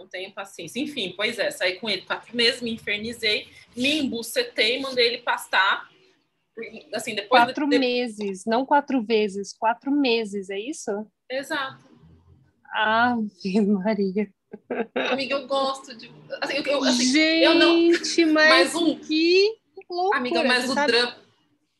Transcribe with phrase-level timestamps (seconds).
[0.00, 0.80] Não tenho paciência.
[0.80, 5.88] Enfim, pois é, saí com ele quatro meses, me infernizei, me embucetei, mandei ele pastar.
[6.94, 7.78] Assim, depois quatro de...
[7.78, 11.06] meses, não quatro vezes, quatro meses, é isso?
[11.30, 11.84] Exato.
[12.72, 14.32] Ave Maria.
[15.12, 16.10] Amiga, eu gosto de.
[16.40, 18.32] Assim, eu, eu, assim, Gente, eu não...
[18.32, 18.98] mas um...
[18.98, 19.54] que
[19.88, 20.18] loucura.
[20.18, 20.92] Amiga, mas Você o sabe...
[20.92, 21.16] drama.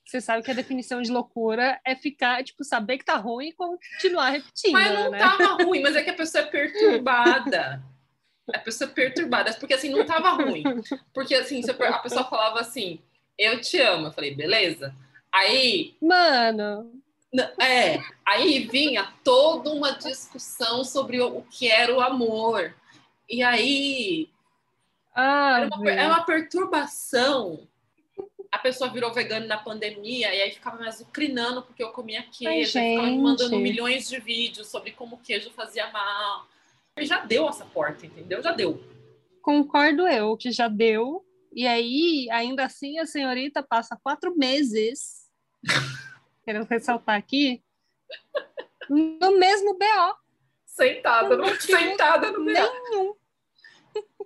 [0.07, 3.53] Você sabe que a definição de loucura é ficar, tipo, saber que tá ruim e
[3.53, 4.73] continuar repetindo.
[4.73, 5.19] Mas não né?
[5.21, 7.81] tava ruim, mas é que a pessoa é perturbada.
[8.55, 10.63] A pessoa é perturbada, porque assim, não tava ruim.
[11.13, 13.01] Porque assim, a pessoa falava assim,
[13.39, 14.09] eu te amo.
[14.09, 14.95] Eu falei, beleza.
[15.33, 15.95] Aí.
[16.01, 16.93] Mano.
[17.61, 22.75] É, aí vinha toda uma discussão sobre o que era o amor.
[23.29, 24.29] E aí.
[25.15, 27.67] Ah, era, uma, era uma perturbação
[28.51, 32.79] a pessoa virou vegana na pandemia e aí ficava me azucrinando porque eu comia queijo,
[32.79, 36.47] Ai, ficava me mandando milhões de vídeos sobre como o queijo fazia mal.
[36.99, 38.43] Já deu essa porta, entendeu?
[38.43, 38.83] Já deu.
[39.43, 41.25] Concordo eu que já deu.
[41.53, 45.29] E aí, ainda assim, a senhorita passa quatro meses,
[46.45, 47.63] querendo ressaltar aqui,
[48.89, 50.17] no mesmo BO.
[50.65, 52.53] Sentada, no, sentada no BO.
[52.53, 53.15] Nenhum.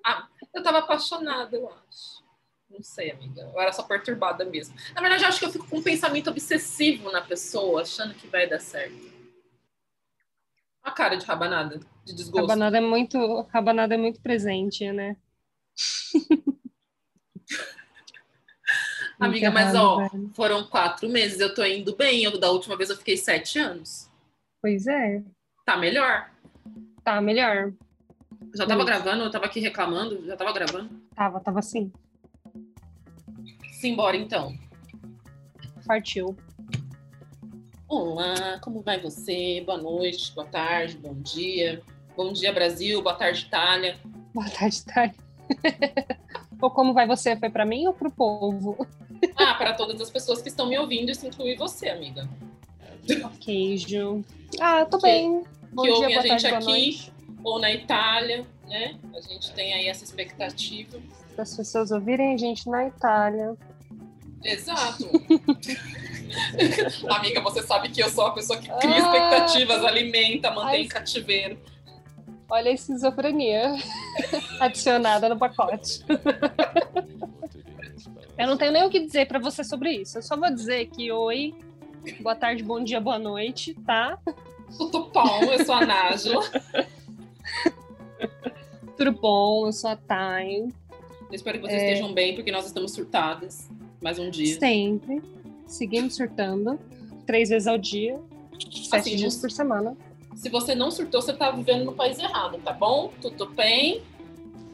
[0.05, 2.23] Ah, eu tava apaixonada, eu acho.
[2.69, 3.41] Não sei, amiga.
[3.41, 4.77] Eu era só perturbada mesmo.
[4.95, 8.27] Na verdade, eu acho que eu fico com um pensamento obsessivo na pessoa, achando que
[8.27, 9.13] vai dar certo.
[10.83, 12.47] A cara de rabanada, de desgosto.
[12.47, 15.17] Rabanada é muito, rabanada é muito presente, né?
[19.19, 22.25] Amiga, mas ó, foram quatro meses, eu tô indo bem.
[22.25, 24.11] Eu, da última vez eu fiquei sete anos.
[24.61, 25.23] Pois é.
[25.65, 26.31] Tá melhor.
[27.03, 27.73] Tá melhor.
[28.55, 28.87] Já tava Isso.
[28.87, 30.91] gravando, eu tava aqui reclamando, já tava gravando?
[31.15, 31.93] Tava, tava sim.
[33.73, 34.53] Simbora então.
[35.87, 36.37] Partiu.
[37.87, 39.63] Olá, como vai você?
[39.65, 41.83] Boa noite, boa tarde, bom dia.
[42.17, 43.99] Bom dia, Brasil, boa tarde, Itália.
[44.33, 45.15] Boa tarde, Itália.
[46.63, 47.37] ou como vai você?
[47.37, 48.87] Foi para mim ou pro povo?
[49.37, 52.29] Ah, para todas as pessoas que estão me ouvindo, isso inclui você, amiga.
[53.41, 54.23] Queijo.
[54.61, 55.43] Ah, tô que, bem.
[55.73, 58.99] Bom que dia, ouvem a gente tarde, aqui ou na Itália, né?
[59.15, 60.99] A gente tem aí essa expectativa.
[61.37, 63.57] Das pessoas ouvirem a gente na Itália.
[64.43, 65.09] Exato.
[67.09, 70.87] Amiga, você sabe que eu sou a pessoa que cria ah, expectativas, alimenta, mantém ai,
[70.87, 71.59] cativeiro.
[72.49, 73.73] Olha a esquizofrenia
[74.61, 76.05] adicionada no pacote.
[78.39, 80.19] eu não tenho nem o que dizer para você sobre isso.
[80.19, 81.55] Eu só vou dizer que oi,
[82.21, 84.19] boa tarde, bom dia, boa noite, tá?
[84.77, 86.43] Tudo bom, eu sou a Nájila.
[88.97, 90.69] Tudo bom, eu sou a Thay.
[91.35, 91.93] Eu espero que vocês é...
[91.93, 93.69] estejam bem, porque nós estamos surtadas.
[94.01, 94.59] Mais um dia.
[94.59, 95.23] Sempre.
[95.67, 96.79] Seguimos surtando.
[97.27, 98.21] Três vezes ao dia.
[98.71, 99.97] Sete assim, dias por semana.
[100.35, 103.13] Se você não surtou, você tá vivendo no país errado, tá bom?
[103.21, 104.03] Tudo bem?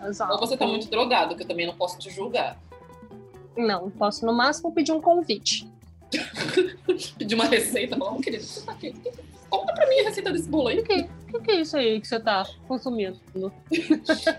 [0.02, 0.32] Exato.
[0.32, 2.58] Ou você tá muito drogado, que eu também não posso te julgar.
[3.56, 5.68] Não, posso no máximo pedir um convite.
[7.18, 8.94] pedir uma receita, falar, oh, querido, você tá aqui.
[9.48, 10.80] Conta pra mim a receita desse bolo aí.
[10.80, 13.20] O que, que, que é isso aí que você tá consumindo?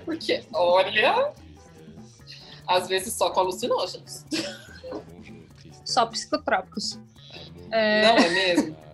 [0.05, 1.33] Porque, olha,
[2.67, 4.25] às vezes só com alucinógenos.
[5.85, 6.97] Só psicotrópicos.
[7.71, 8.03] É...
[8.03, 8.77] Não é mesmo?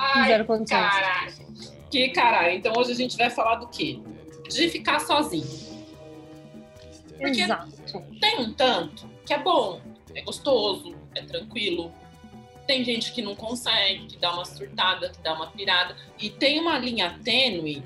[0.00, 1.32] Ai, caralho.
[1.90, 2.56] Que caralho.
[2.56, 4.00] Então hoje a gente vai falar do quê?
[4.48, 5.46] De ficar sozinho.
[7.18, 7.70] Porque Exato.
[8.18, 9.80] tem um tanto que é bom,
[10.14, 11.92] é gostoso, é tranquilo.
[12.66, 15.94] Tem gente que não consegue, que dá uma surtada, que dá uma pirada.
[16.18, 17.82] E tem uma linha tênue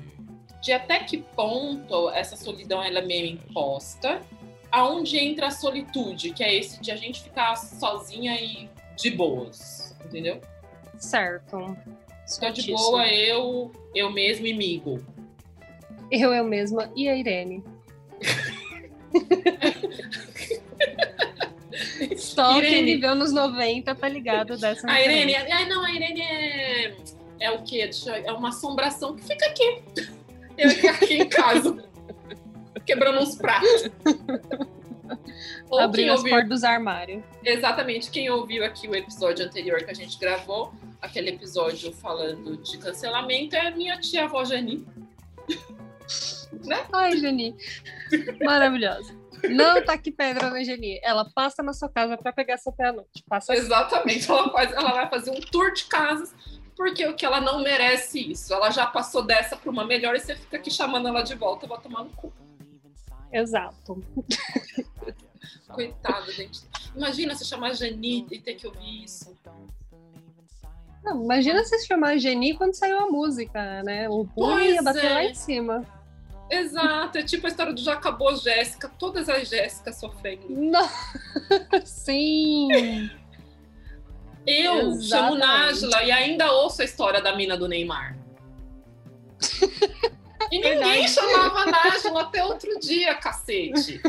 [0.61, 4.21] de até que ponto essa solidão ela é meio imposta,
[4.75, 9.95] aonde entra a solitude, que é esse de a gente ficar sozinha e de boas,
[10.03, 10.41] entendeu?
[10.97, 11.77] Certo.
[12.37, 15.01] Então, de boa, eu, eu mesmo e Migo.
[16.11, 17.63] Eu, eu mesma e a Irene.
[22.17, 22.75] Só Irene.
[22.75, 24.91] quem viveu nos 90 tá ligado dessa.
[24.91, 26.95] A Irene, ai não, a Irene é,
[27.39, 27.89] é o quê?
[28.25, 29.81] É uma assombração que fica aqui.
[30.57, 31.84] Eu aqui em casa,
[32.85, 33.89] quebrando uns pratos.
[35.69, 37.23] Ou Abrindo as portas dos armários.
[37.43, 38.09] Exatamente.
[38.09, 43.55] Quem ouviu aqui o episódio anterior que a gente gravou, aquele episódio falando de cancelamento,
[43.55, 44.85] é a minha tia avó Jani.
[46.65, 46.85] né?
[46.93, 47.55] Ai, Jani.
[48.43, 49.15] Maravilhosa.
[49.49, 50.99] Não tá aqui pedra na Geni.
[51.03, 53.23] Ela passa na sua casa para pegar seu pé à noite.
[53.27, 54.29] Passa Exatamente.
[54.29, 56.33] Ela, faz, ela vai fazer um tour de casas
[56.75, 58.53] porque o que ela não merece isso.
[58.53, 61.67] Ela já passou dessa para uma melhor e você fica aqui chamando ela de volta,
[61.67, 62.33] vai tomar no cu.
[63.31, 64.03] Exato.
[65.69, 66.61] Coitada, gente.
[66.95, 69.35] Imagina você chamar Jani e ter que ouvir isso.
[71.03, 74.09] Não, imagina se chamar Geni quando saiu a música, né?
[74.09, 75.13] O boom ia bater é.
[75.13, 75.85] lá em cima.
[76.49, 80.45] Exato, é tipo a história do Já Acabou Jéssica, todas as Jéssicas sofrendo.
[80.49, 80.89] Não.
[81.85, 82.69] Sim.
[84.45, 85.07] Eu Exatamente.
[85.07, 88.17] chamo Nájila e ainda ouço a história da mina do Neymar.
[90.51, 91.09] E ninguém Verdade.
[91.09, 94.01] chamava Nájila até outro dia, cacete.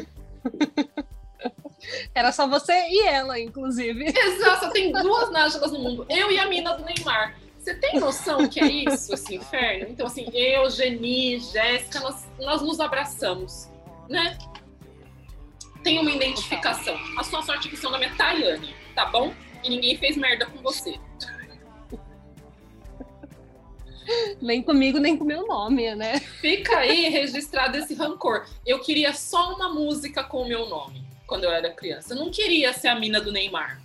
[2.15, 4.05] Era só você e ela, inclusive.
[4.07, 6.07] Exato, só tem duas Nájilas no mundo.
[6.09, 7.37] Eu e a mina do Neymar.
[7.59, 9.89] Você tem noção que é isso, esse inferno?
[9.91, 13.69] Então, assim, eu, Geni, Jéssica, nós, nós nos abraçamos,
[14.09, 14.39] né?
[15.83, 16.97] Tem uma identificação.
[17.19, 19.35] A sua sorte é que seu nome é Tayane, tá bom?
[19.65, 20.97] E ninguém fez merda com você.
[24.41, 26.19] Nem comigo, nem com meu nome, né?
[26.19, 28.47] Fica aí registrado esse rancor.
[28.65, 32.15] Eu queria só uma música com o meu nome quando eu era criança.
[32.15, 33.83] Eu não queria ser a mina do Neymar.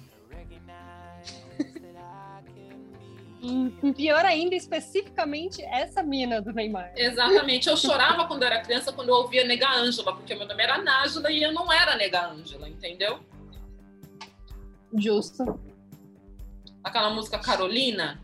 [3.96, 6.94] Pior ainda, especificamente essa mina do Neymar.
[6.96, 7.68] Exatamente.
[7.68, 10.78] Eu chorava quando eu era criança, quando eu ouvia Nega Ângela, porque meu nome era
[10.78, 13.20] Nájila e eu não era Nega Ângela, entendeu?
[14.94, 15.60] Justo.
[16.84, 18.22] Aquela música Carolina.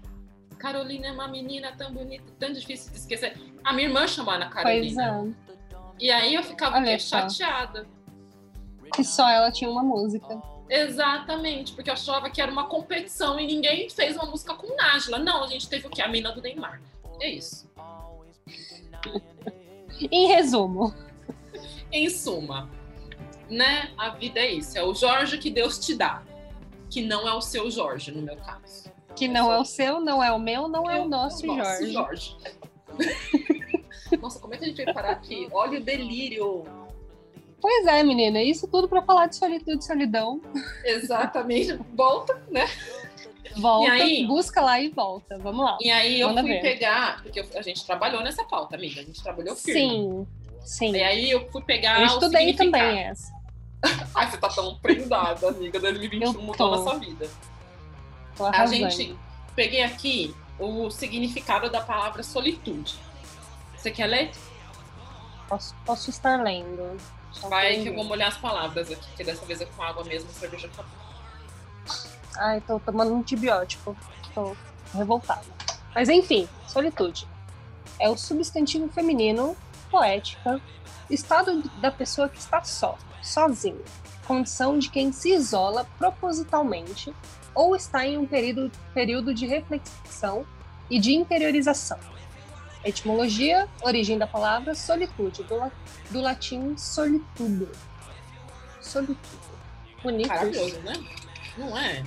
[0.57, 3.37] Carolina é uma menina tão bonita, tão difícil de esquecer.
[3.63, 5.13] A minha irmã chamava Ana Carolina.
[5.19, 5.47] Pois é.
[5.99, 7.87] E aí eu ficava chateada.
[8.93, 10.41] Que só ela tinha uma música.
[10.69, 15.17] Exatamente, porque eu achava que era uma competição e ninguém fez uma música com Nájila.
[15.17, 16.01] Não, a gente teve o que?
[16.01, 16.81] A mina do Neymar.
[17.21, 17.69] É isso.
[20.11, 20.93] em resumo.
[21.91, 22.69] Em suma,
[23.49, 23.91] né?
[23.97, 24.77] A vida é isso.
[24.77, 26.21] É o Jorge que Deus te dá.
[26.89, 28.91] Que não é o seu Jorge, no meu caso.
[29.17, 31.91] Que não é o seu, não é o meu, não é o nosso, Jorge.
[31.91, 32.37] Jorge.
[34.21, 35.47] Nossa, como é que a gente vai parar aqui?
[35.51, 36.63] Olha o delírio.
[37.59, 40.39] Pois é, menina, isso tudo para falar de solitude e solidão.
[40.85, 41.79] Exatamente.
[41.95, 42.65] Volta, né?
[43.55, 45.37] Volta, aí, busca lá e volta.
[45.39, 45.77] Vamos lá.
[45.81, 46.61] E aí eu fui ver.
[46.61, 49.01] pegar, porque a gente trabalhou nessa pauta, amiga.
[49.01, 49.81] A gente trabalhou firme.
[49.81, 50.27] Sim,
[50.61, 50.91] sim.
[50.91, 52.01] E aí eu fui pegar.
[52.01, 53.33] Eu estudei também essa.
[54.13, 55.79] Ai, você tá tão prendada, amiga.
[55.79, 57.27] 2021 mudou a sua vida.
[58.39, 59.17] A gente
[59.55, 62.95] peguei aqui o significado da palavra solitude.
[63.75, 64.31] Você quer ler?
[65.47, 66.97] Posso, posso estar lendo.
[67.49, 70.29] Vai que eu vou molhar as palavras aqui, que dessa vez é com água mesmo,
[70.31, 70.91] cerveja acabou.
[72.37, 73.95] Ai, tô tomando um antibiótico.
[74.33, 74.55] Tô
[74.93, 75.45] revoltada.
[75.93, 77.27] Mas enfim, solitude.
[77.99, 79.55] É o substantivo feminino,
[79.89, 80.61] poética,
[81.09, 83.81] estado da pessoa que está só, sozinha.
[84.27, 87.13] Condição de quem se isola propositalmente
[87.57, 90.45] ou está em um período, período de reflexão
[90.89, 91.97] e de interiorização
[92.85, 95.71] Etimologia, origem da palavra solitude, do,
[96.11, 97.69] do latim solitudo.
[98.79, 99.17] Solitudo.
[100.01, 100.29] Bonito.
[100.29, 100.93] Maravilhoso, né?
[101.57, 102.03] Não é?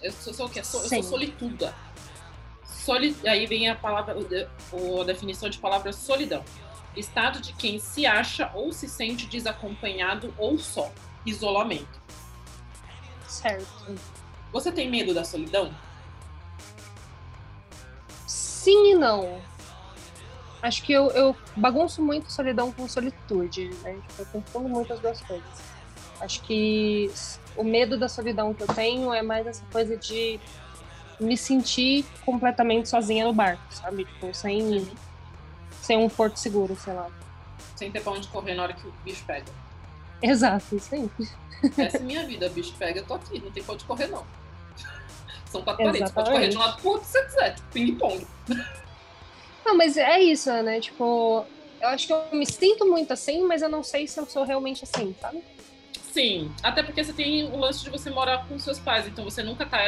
[0.00, 0.64] Eu sou, sou o quê?
[0.64, 1.74] Sou, eu sou solituda.
[2.64, 6.42] Soli, aí vem a palavra, a definição de palavra solidão.
[6.96, 10.90] Estado de quem se acha ou se sente desacompanhado ou só.
[11.26, 12.00] Isolamento.
[13.28, 13.94] Certo.
[14.52, 15.72] Você tem medo da solidão?
[18.60, 19.40] sim e não.
[20.62, 23.98] Acho que eu, eu bagunço muito solidão com solitude, né?
[24.08, 25.48] Tipo, eu confundo muito as duas coisas.
[26.20, 27.10] Acho que
[27.56, 30.38] o medo da solidão que eu tenho é mais essa coisa de
[31.18, 34.04] me sentir completamente sozinha no barco, sabe?
[34.04, 34.86] Tipo, sem,
[35.80, 37.08] sem um porto seguro, sei lá.
[37.74, 39.46] Sem ter pra onde correr na hora que o bicho pega.
[40.20, 41.10] Exato, isso aí.
[41.78, 44.24] Essa é minha vida, bicho pega, eu tô aqui, não tem pra onde correr, não.
[45.50, 46.10] São quatro paredes.
[46.12, 48.26] Pode correr de um lado pro outro se você quiser, tipo, ping-pong.
[49.66, 50.80] Não, mas é isso, né?
[50.80, 51.44] Tipo,
[51.80, 54.42] eu acho que eu me sinto muito assim, mas eu não sei se eu sou
[54.42, 55.42] realmente assim, sabe?
[56.12, 59.42] Sim, até porque você tem o lance de você morar com seus pais, então você
[59.42, 59.78] nunca tá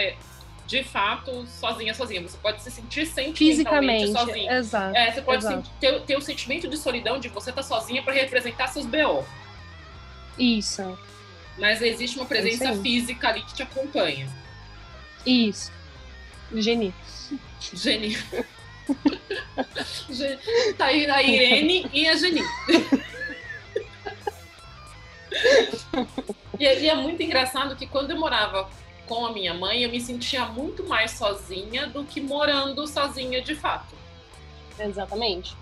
[0.67, 2.23] de fato sozinha, sozinha.
[2.23, 4.53] Você pode se sentir fisicamente sozinha.
[4.53, 4.97] Exato.
[4.97, 5.71] É, você pode exato.
[5.81, 9.25] ter, ter o sentimento de solidão de você estar tá sozinha para representar seus BO.
[10.39, 10.99] Isso.
[11.59, 14.42] Mas existe uma presença física ali que te acompanha.
[15.27, 15.73] Isso.
[16.55, 16.95] Geni.
[17.73, 18.17] Geni.
[20.77, 22.43] tá aí a Irene e a Geni.
[26.59, 28.69] e, e é muito engraçado que quando eu morava
[29.07, 33.55] com a minha mãe, eu me sentia muito mais sozinha do que morando sozinha de
[33.55, 33.95] fato.
[34.79, 35.57] Exatamente.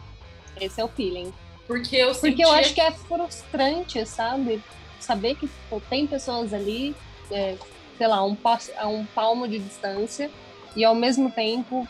[0.61, 1.33] Esse é o feeling.
[1.67, 2.31] Porque eu sentia...
[2.31, 4.63] Porque eu acho que é frustrante, sabe?
[4.99, 6.95] Saber que pô, tem pessoas ali
[7.31, 7.57] é,
[8.01, 8.35] sei lá, um,
[8.79, 10.31] a um palmo de distância
[10.75, 11.87] e ao mesmo tempo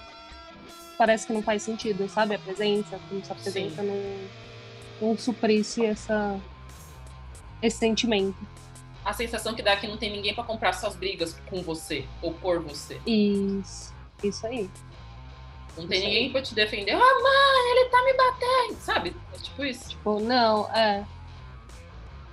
[0.99, 2.35] parece que não faz sentido, sabe?
[2.35, 4.19] A presença, como se a presença não,
[5.01, 6.37] não suprisse essa,
[7.63, 8.37] esse sentimento.
[9.05, 12.05] A sensação que dá é que não tem ninguém para comprar suas brigas com você
[12.21, 13.01] ou por você.
[13.07, 13.95] Isso.
[14.21, 14.69] Isso aí.
[15.77, 16.91] Não tem ninguém pra te defender.
[16.91, 19.17] Ah, mãe, ele tá me batendo, sabe?
[19.33, 19.91] É tipo isso.
[19.91, 21.05] Tipo, não, é.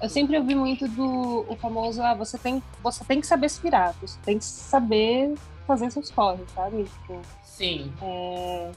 [0.01, 3.61] Eu sempre ouvi muito do o famoso, ah, você tem, você tem que saber se
[3.61, 5.33] virar, você tem que saber
[5.65, 6.83] fazer seus corres, sabe?
[6.83, 7.91] Tipo, Sim.
[8.01, 8.71] é...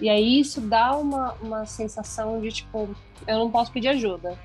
[0.00, 2.94] E aí isso dá uma, uma sensação de, tipo,
[3.26, 4.36] eu não posso pedir ajuda.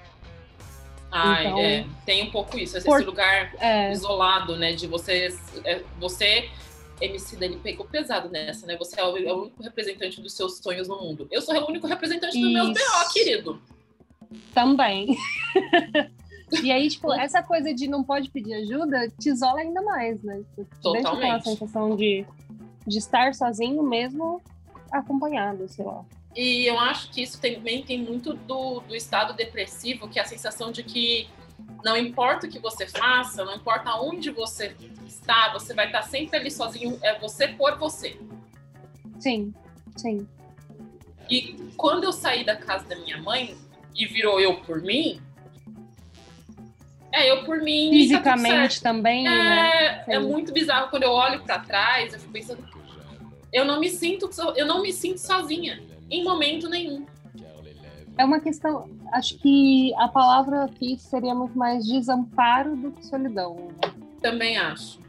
[1.12, 1.86] Ah, Então- é.
[2.06, 4.72] Tem um pouco isso, esse Por- lugar É, isolado, né?
[4.74, 5.36] De você.
[5.66, 6.50] é, Você,
[7.02, 8.78] MC Dani, pegou pesado nessa, né?
[8.78, 11.28] Você é o, é o único representante dos seus sonhos no mundo.
[11.30, 12.92] Eu sou o único representante dos meus Isso.
[12.92, 13.62] BO, querido.
[14.54, 15.18] Também.
[16.64, 20.42] e aí, tipo, essa coisa de não pode pedir ajuda te isola ainda mais, né?
[20.56, 21.44] Tipo, Deixa aquela Totalmente.
[21.44, 22.26] sensação de,
[22.86, 24.42] de estar sozinho mesmo
[24.92, 26.04] acompanhado, sei lá.
[26.36, 30.26] E eu acho que isso também tem muito do, do estado depressivo, que é a
[30.26, 31.30] sensação de que
[31.84, 36.38] não importa o que você faça, não importa onde você está, você vai estar sempre
[36.38, 38.18] ali sozinho, é você por você.
[39.20, 39.54] Sim,
[39.98, 40.28] sim.
[41.30, 43.56] E quando eu saí da casa da minha mãe
[43.96, 45.22] e virou eu por mim,
[47.14, 47.90] é eu por mim.
[47.90, 47.96] tá.
[47.96, 50.04] Fisicamente também, né?
[50.08, 50.28] É, é Sim.
[50.28, 52.64] muito bizarro quando eu olho pra trás, eu fico pensando,
[53.52, 57.06] eu não me sinto, eu não me sinto sozinha em momento nenhum.
[58.18, 58.90] É uma questão.
[59.14, 63.56] Acho que a palavra aqui seria muito mais desamparo do que solidão.
[63.82, 63.94] né?
[64.22, 65.00] Também acho,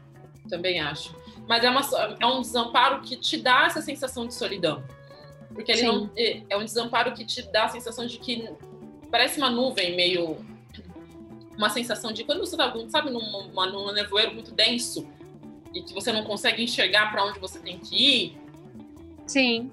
[0.49, 1.15] também acho.
[1.47, 1.81] Mas é, uma,
[2.19, 4.83] é um desamparo que te dá essa sensação de solidão,
[5.53, 5.87] porque ele Sim.
[5.87, 8.49] não é é um desamparo que te dá a sensação de que
[9.13, 10.37] parece uma nuvem meio
[11.55, 13.21] uma sensação de quando você tá, sabe, num,
[13.53, 15.07] num nevoeiro muito denso
[15.71, 18.37] e que você não consegue enxergar para onde você tem que ir.
[19.27, 19.71] Sim,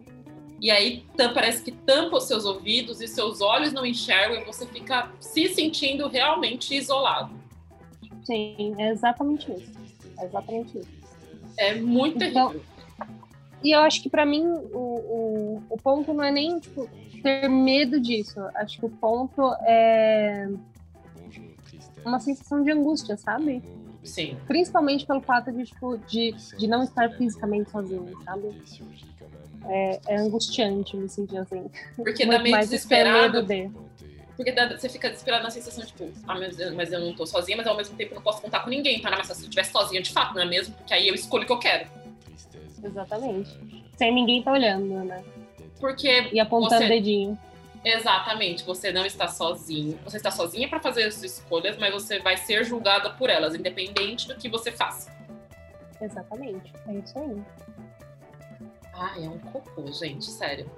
[0.61, 4.67] E aí parece que tampa os seus ouvidos e seus olhos não enxergam e você
[4.67, 7.33] fica se sentindo realmente isolado.
[8.27, 9.73] sim, é exatamente isso.
[10.19, 10.89] É exatamente isso.
[11.57, 12.70] É muito Então- terrível.
[13.62, 16.88] E eu acho que pra mim o, o, o ponto não é nem tipo,
[17.23, 18.40] ter medo disso.
[18.55, 20.49] Acho que o ponto é
[22.05, 23.62] uma sensação de angústia, sabe?
[24.02, 24.37] Sim.
[24.47, 28.49] Principalmente pelo fato de, tipo, de, de não estar fisicamente sozinho, sabe?
[29.67, 31.67] É, é angustiante me sentir assim.
[31.97, 33.43] Porque dá meio desesperado.
[33.43, 33.71] de.
[34.37, 37.26] Porque dá- você fica desesperado na sensação, tipo, ah, meu Deus, mas eu não tô
[37.26, 39.11] sozinha, mas ao mesmo tempo eu não posso contar com ninguém, tá?
[39.11, 40.75] Mas se eu estivesse sozinha de fato, não é mesmo?
[40.76, 41.87] Porque aí eu escolho o que eu quero.
[42.83, 43.51] Exatamente.
[43.97, 45.23] Sem ninguém tá olhando, né?
[45.79, 47.39] Porque, E apontando Você- dedinho.
[47.85, 49.99] exatamente, você não está sozinho.
[50.05, 53.55] Você está sozinha pra fazer as suas escolhas, mas você vai ser julgada por elas,
[53.55, 55.11] independente do que você faça.
[56.01, 56.73] Exatamente.
[56.89, 57.43] É isso aí.
[58.95, 60.71] Ai, é um cocô, gente, sério.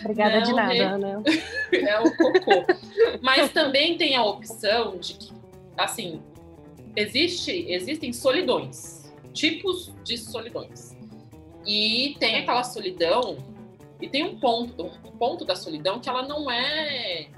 [0.00, 1.22] Obrigada de Não, nada, né?
[1.72, 2.66] é o cocô.
[3.22, 5.32] Mas também tem a opção de que,
[5.78, 6.20] assim,
[6.94, 8.99] existe, existem solidões,
[9.32, 10.96] tipos de solidões.
[11.66, 13.36] E tem aquela solidão,
[14.00, 17.28] e tem um ponto, um ponto da solidão que ela não é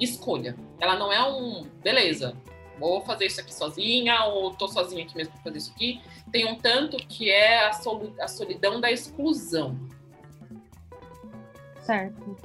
[0.00, 0.56] escolha.
[0.80, 2.34] Ela não é um, beleza,
[2.78, 6.00] vou fazer isso aqui sozinha, ou tô sozinha aqui mesmo pra fazer isso aqui.
[6.32, 9.78] Tem um tanto que é a, solu- a solidão da exclusão.
[11.80, 12.36] Certo.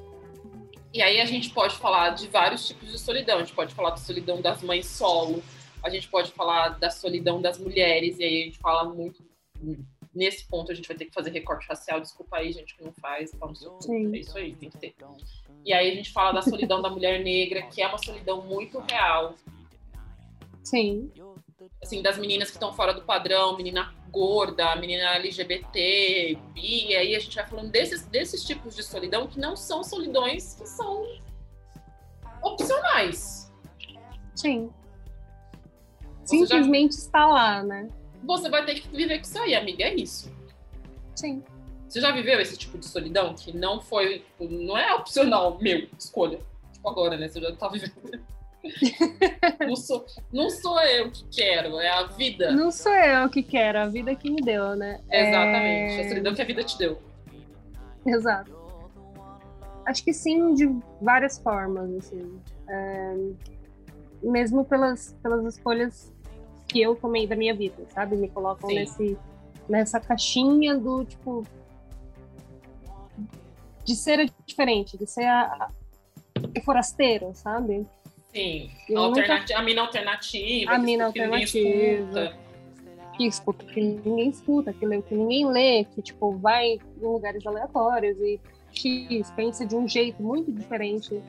[0.94, 3.38] E aí a gente pode falar de vários tipos de solidão.
[3.38, 5.42] A gente pode falar da solidão das mães solo,
[5.86, 9.24] a gente pode falar da solidão das mulheres, e aí a gente fala muito.
[10.14, 12.00] Nesse ponto a gente vai ter que fazer recorte racial.
[12.02, 13.32] Desculpa aí, gente, que não faz.
[13.32, 14.16] tá no seu- Sim.
[14.16, 14.96] É isso aí, tem que ter.
[15.64, 18.80] E aí a gente fala da solidão da mulher negra, que é uma solidão muito
[18.80, 19.36] real.
[20.64, 21.12] Sim.
[21.84, 27.16] Assim, das meninas que estão fora do padrão, menina gorda, menina LGBT, bi, e aí
[27.16, 31.06] a gente vai falando desses, desses tipos de solidão que não são solidões que são
[32.42, 33.52] opcionais.
[34.36, 34.70] Sim.
[36.26, 37.88] Você já- Simplesmente está lá, né?
[38.24, 39.84] você vai ter que viver com isso aí, amiga.
[39.84, 40.32] É isso.
[41.16, 41.44] Sim.
[41.88, 45.88] Você já viveu esse tipo de solidão que não foi, tipo, não é opcional, meu,
[45.98, 46.40] escolha.
[46.74, 47.28] Tipo agora, né?
[47.28, 47.94] Você já tá vivendo.
[49.68, 50.04] não, sou,
[50.34, 52.52] não sou eu que quero, é a vida.
[52.52, 55.00] Não sou eu que quero, a vida que me deu, né?
[55.12, 55.94] Exatamente.
[55.94, 57.00] É, A solidão que a vida te deu.
[58.06, 58.52] Exato.
[59.86, 60.68] Acho que sim, de
[61.00, 62.42] várias formas, assim.
[62.68, 63.16] É,
[64.24, 66.12] Mesmo pelas, pelas escolhas
[66.76, 68.18] que eu tomei da minha vida, sabe?
[68.18, 68.76] Me colocam Sim.
[68.76, 69.18] nesse,
[69.70, 71.46] nessa caixinha do, tipo...
[73.86, 75.70] De ser diferente, de ser a, a-
[76.58, 77.86] o forasteiro, sabe?
[78.34, 78.70] Sim.
[78.90, 80.72] Eu A, nunca- alternati- a mina alternativa.
[80.74, 81.70] A mina alternativa.
[81.70, 82.38] escuta.
[83.16, 87.46] que escuta que ninguém escuta, que, lê, que ninguém lê, que tipo vai em lugares
[87.48, 88.38] aleatórios e
[88.74, 91.24] X pensa de um jeito muito diferente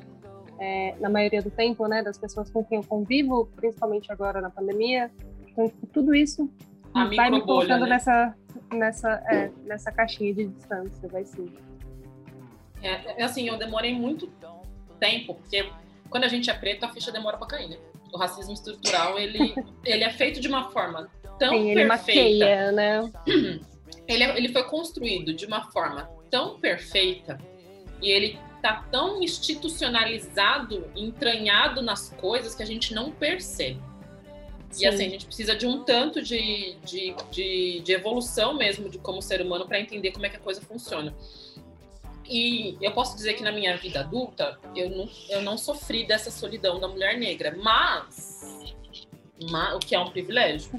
[0.58, 4.50] é, na maioria do tempo, né, das pessoas com quem eu convivo, principalmente agora na
[4.50, 5.08] pandemia.
[5.56, 6.50] Então, tudo isso
[6.92, 7.90] A vai me colocando né?
[7.90, 8.34] nessa,
[8.72, 11.50] nessa, é, nessa caixinha de distância, vai sim.
[12.82, 14.30] É, é assim, eu demorei muito
[15.00, 15.70] tempo, porque
[16.10, 17.76] quando a gente é preto, a ficha demora pra cair, né?
[18.12, 21.08] O racismo estrutural, ele, ele é feito de uma forma
[21.38, 22.44] tão Sim, ele perfeita.
[22.44, 23.12] maqueia, né?
[24.08, 27.38] Ele, é- ele foi construído de uma forma tão perfeita
[28.00, 33.80] e ele tá tão institucionalizado, entranhado nas coisas que a gente não percebe.
[34.76, 34.86] E Sim.
[34.86, 39.22] assim, a gente precisa de um tanto de, de, de, de evolução mesmo de como
[39.22, 41.14] ser humano para entender como é que a coisa funciona.
[42.28, 46.30] E eu posso dizer que na minha vida adulta, eu não, eu não sofri dessa
[46.30, 48.74] solidão da mulher negra, mas,
[49.50, 50.70] ma- o que é um privilégio.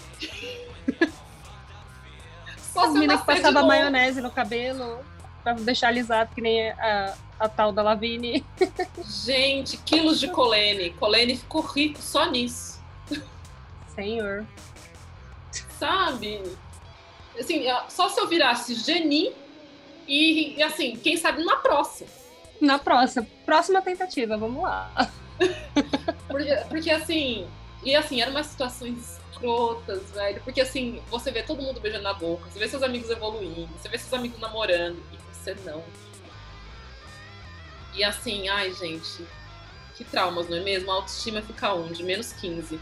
[2.74, 5.04] Só As minas que passavam maionese no cabelo
[5.44, 8.46] pra deixar alisado, que nem a, a tal da Lavigne.
[9.26, 10.92] Gente, quilos de Colene.
[10.92, 12.80] Colene ficou rico só nisso.
[13.96, 14.46] Senhor.
[15.80, 16.44] Sabe?
[17.38, 19.32] Assim, só se eu virasse Geni
[20.08, 22.10] e, assim, quem sabe numa próxima.
[22.60, 25.10] Na próxima, próxima tentativa, vamos lá.
[26.28, 27.48] Porque, porque assim,
[27.84, 30.42] e assim, eram umas situações escrotas, velho.
[30.42, 33.90] Porque assim, você vê todo mundo beijando na boca, você vê seus amigos evoluindo, você
[33.90, 35.84] vê seus amigos namorando, e você não.
[37.94, 39.26] E assim, ai, gente,
[39.96, 40.92] que traumas, não é mesmo?
[40.92, 42.04] A autoestima fica onde?
[42.04, 42.80] Menos 15.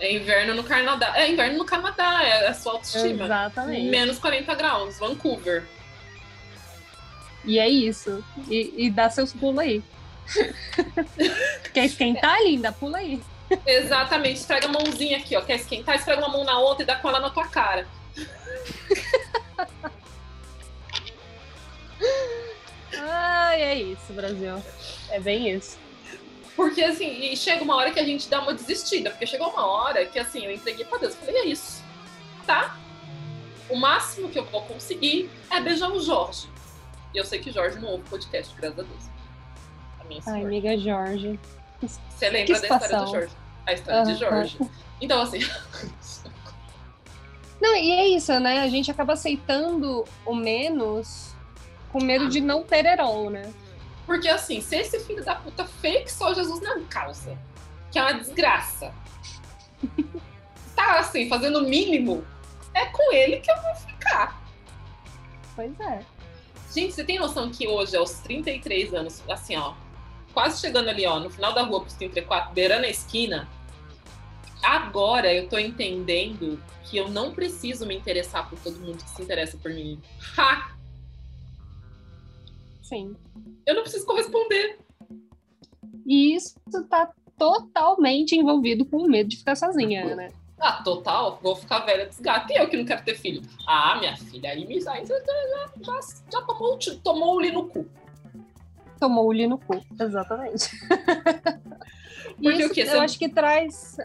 [0.00, 1.12] É inverno no Canadá.
[1.16, 3.24] É inverno no Canadá, é a sua autoestima.
[3.24, 3.90] Exatamente.
[3.90, 5.66] Menos 40 graus, Vancouver.
[7.48, 8.22] E é isso.
[8.50, 9.82] E, e dá seus pulos aí.
[11.72, 12.70] Quer esquentar, linda?
[12.70, 13.22] Pula aí.
[13.66, 15.40] Exatamente, esfrega a mãozinha aqui, ó.
[15.40, 15.94] Quer esquentar?
[15.94, 17.88] Esfrega uma mão na outra e dá com ela na tua cara.
[23.00, 24.62] Ai, é isso, Brasil.
[25.08, 25.78] É bem isso.
[26.54, 29.08] Porque assim, e chega uma hora que a gente dá uma desistida.
[29.10, 31.14] Porque chegou uma hora que assim, eu entreguei pra Deus.
[31.14, 31.82] Falei, é isso.
[32.46, 32.76] Tá?
[33.70, 36.57] O máximo que eu vou conseguir é beijar o Jorge.
[37.14, 39.04] E eu sei que Jorge não ouve podcast, graças a Deus.
[40.00, 41.40] A minha Ai, amiga Jorge.
[41.80, 43.32] Você lembra que da história do Jorge?
[43.66, 44.18] A história de Aham.
[44.18, 44.58] Jorge.
[45.00, 45.38] Então, assim,
[47.60, 48.60] Não, e é isso, né?
[48.60, 51.34] A gente acaba aceitando o menos
[51.90, 53.52] com medo de não ter herói, né?
[54.08, 57.38] porque assim, se esse filho da puta fake só Jesus na causa,
[57.90, 58.90] que é uma desgraça,
[60.74, 62.24] tá assim, fazendo o mínimo,
[62.72, 64.42] é com ele que eu vou ficar.
[65.54, 66.00] Pois é.
[66.72, 69.74] Gente, você tem noção que hoje, aos 33 anos, assim, ó,
[70.34, 73.48] quase chegando ali, ó, no final da rua pros 34, beirando a esquina,
[74.62, 79.22] agora eu tô entendendo que eu não preciso me interessar por todo mundo que se
[79.22, 80.00] interessa por mim.
[80.36, 80.76] Ha!
[82.82, 83.14] Sim.
[83.66, 84.78] Eu não preciso corresponder.
[86.06, 90.32] E isso tá totalmente envolvido com o medo de ficar sozinha, né?
[90.60, 92.52] Ah, total, vou ficar velha desgata.
[92.52, 93.42] E eu que não quero ter filho.
[93.66, 96.00] Ah, minha filha, aí, me- aí já, já, já,
[96.32, 97.86] já tomou, o tomou o li no cu.
[98.98, 99.80] Tomou-lhe no cu.
[100.00, 100.70] Exatamente.
[102.42, 102.82] Porque isso, o quê?
[102.82, 103.96] eu Você- acho que traz.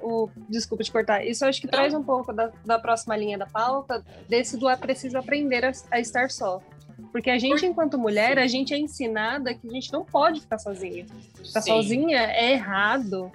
[0.00, 1.24] O, desculpa te cortar.
[1.24, 1.72] Isso eu acho que Não.
[1.72, 5.72] traz um pouco da, da próxima linha da pauta, desse do é preciso aprender a,
[5.90, 6.60] a estar só.
[7.12, 10.58] Porque a gente, enquanto mulher, a gente é ensinada que a gente não pode ficar
[10.58, 11.06] sozinha.
[11.44, 11.70] Ficar Sim.
[11.72, 13.30] sozinha é errado.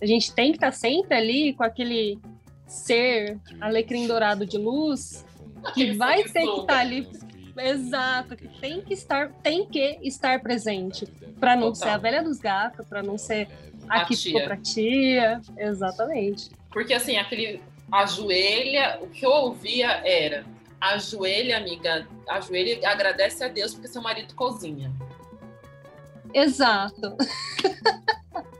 [0.00, 2.18] A gente tem que estar tá sempre ali com aquele
[2.66, 5.24] ser alecrim dourado de luz
[5.74, 7.06] que vai ter que estar tá ali
[7.56, 11.06] Exato, que tem que estar, tem que estar presente
[11.38, 11.88] para não Total.
[11.88, 13.48] ser a velha dos gatos, para não ser
[13.88, 14.32] a, a que tia.
[14.32, 16.50] ficou pra tia, exatamente.
[16.70, 20.44] Porque assim, aquele ajoelha, o que eu ouvia era
[20.80, 24.92] ajoelha, amiga, ajoelha e agradece a Deus porque seu marido cozinha.
[26.32, 27.16] Exato.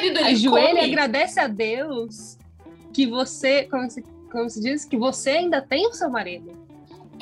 [0.00, 2.38] Querido, ajoelha e agradece a Deus
[2.92, 6.58] que você, como se, como se diz, que você ainda tem o seu marido.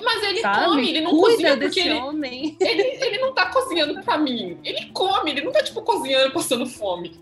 [0.03, 0.65] Mas ele Sabe?
[0.65, 2.57] come, ele não Cuida cozinha porque ele, homem.
[2.61, 4.57] Ele, ele não tá cozinhando pra mim.
[4.63, 7.19] Ele come, ele não tá, tipo, cozinhando passando fome.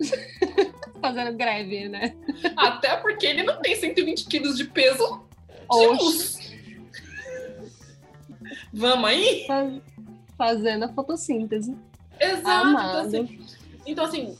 [1.02, 2.14] Fazendo greve, né?
[2.56, 5.20] Até porque ele não tem 120 quilos de peso
[5.70, 6.52] de.
[8.72, 9.46] Vamos aí?
[10.38, 11.76] Fazendo a fotossíntese.
[12.20, 12.68] Exato.
[12.68, 13.40] Então assim,
[13.84, 14.38] então, assim,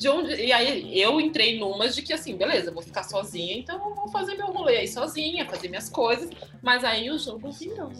[0.00, 0.34] de onde.
[0.34, 4.08] E aí eu entrei numas de que assim, beleza, vou ficar sozinha, então eu vou
[4.08, 6.30] fazer meu rolê aí sozinha, fazer minhas coisas.
[6.62, 7.92] Mas aí o jogo virou.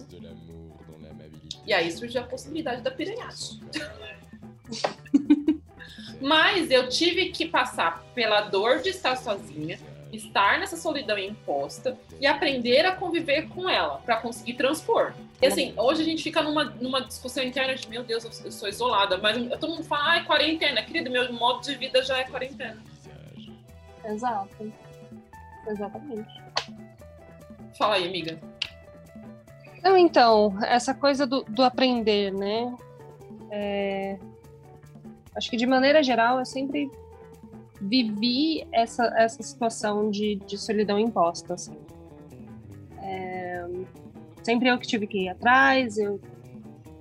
[1.67, 3.61] E aí surgiu a possibilidade da piranhagem.
[6.23, 9.79] mas eu tive que passar pela dor de estar sozinha,
[10.11, 15.13] estar nessa solidão imposta e aprender a conviver com ela para conseguir transpor.
[15.41, 18.69] E assim, hoje a gente fica numa, numa discussão interna de meu Deus, eu sou
[18.69, 22.83] isolada, mas todo mundo fala, ai, quarentena, querido, meu modo de vida já é quarentena.
[24.05, 24.73] Exato.
[25.67, 26.29] Exatamente.
[27.79, 28.39] Fala aí, amiga.
[29.83, 32.77] Não, então, essa coisa do, do aprender, né?
[33.51, 34.19] É...
[35.35, 36.91] Acho que de maneira geral eu sempre
[37.81, 41.79] vivi essa, essa situação de, de solidão imposta, assim.
[43.03, 43.65] É,
[44.43, 46.21] sempre eu que tive que ir atrás, eu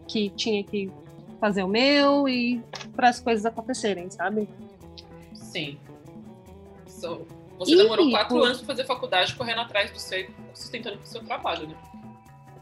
[0.07, 0.91] que tinha que
[1.39, 2.61] fazer o meu e
[2.95, 4.49] para as coisas acontecerem, sabe?
[5.33, 5.77] Sim.
[6.87, 7.25] So,
[7.57, 11.23] você e, demorou quatro anos para fazer faculdade correndo atrás do seu, sustentando o seu
[11.23, 11.75] trabalho, né?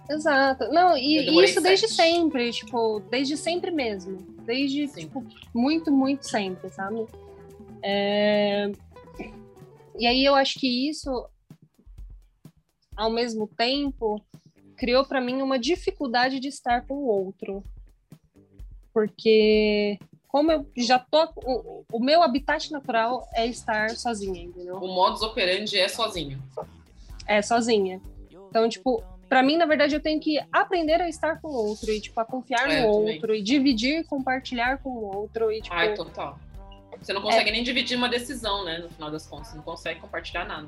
[0.09, 0.69] Exato.
[0.69, 4.17] Não, e isso desde sempre, tipo, desde sempre mesmo.
[4.45, 5.01] Desde, Sim.
[5.01, 7.05] tipo, muito, muito sempre, sabe?
[7.83, 8.71] É...
[9.99, 11.27] E aí eu acho que isso,
[12.95, 14.21] ao mesmo tempo,
[14.77, 17.63] criou para mim uma dificuldade de estar com o outro.
[18.93, 21.27] Porque como eu já tô.
[21.37, 24.75] O, o, meu habitat natural é estar sozinha, entendeu?
[24.75, 26.41] O modus operandi é sozinho.
[27.25, 28.01] É, sozinha.
[28.49, 31.91] Então, tipo, para mim, na verdade, eu tenho que aprender a estar com o outro
[31.91, 33.39] e, tipo, a confiar é, no outro também.
[33.39, 35.51] e dividir, compartilhar com o outro.
[35.51, 36.39] E, tipo, Ai, total.
[36.99, 37.53] Você não consegue é.
[37.53, 38.79] nem dividir uma decisão, né?
[38.79, 40.67] No final das contas, você não consegue compartilhar nada.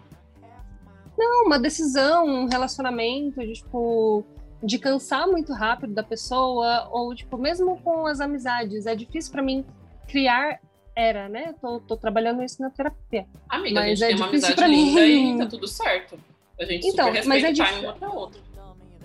[1.20, 4.24] Não, uma decisão, um relacionamento, de, tipo,
[4.64, 9.42] de cansar muito rápido da pessoa, ou, tipo, mesmo com as amizades, é difícil para
[9.42, 9.66] mim
[10.08, 10.62] criar
[10.96, 11.54] era, né?
[11.62, 13.28] Tô, tô trabalhando isso na terapia.
[13.50, 15.36] Amiga, mas a gente é tem uma amizade linda mim.
[15.36, 16.18] e tá tudo certo.
[16.58, 17.80] A gente então, super mas é dif...
[17.80, 18.42] uma pra outra.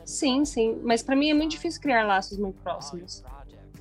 [0.05, 0.81] Sim, sim.
[0.85, 3.25] Mas para mim é muito difícil criar laços muito próximos.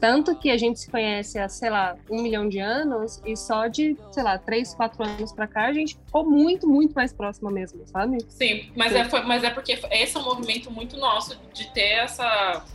[0.03, 3.67] Tanto que a gente se conhece há, sei lá, um milhão de anos e só
[3.67, 7.49] de, sei lá, três, quatro anos pra cá a gente ficou muito, muito mais próxima
[7.49, 8.17] mesmo, sabe?
[8.27, 11.99] Sim, mas, É, foi, mas é porque esse é um movimento muito nosso de ter
[11.99, 12.65] essa,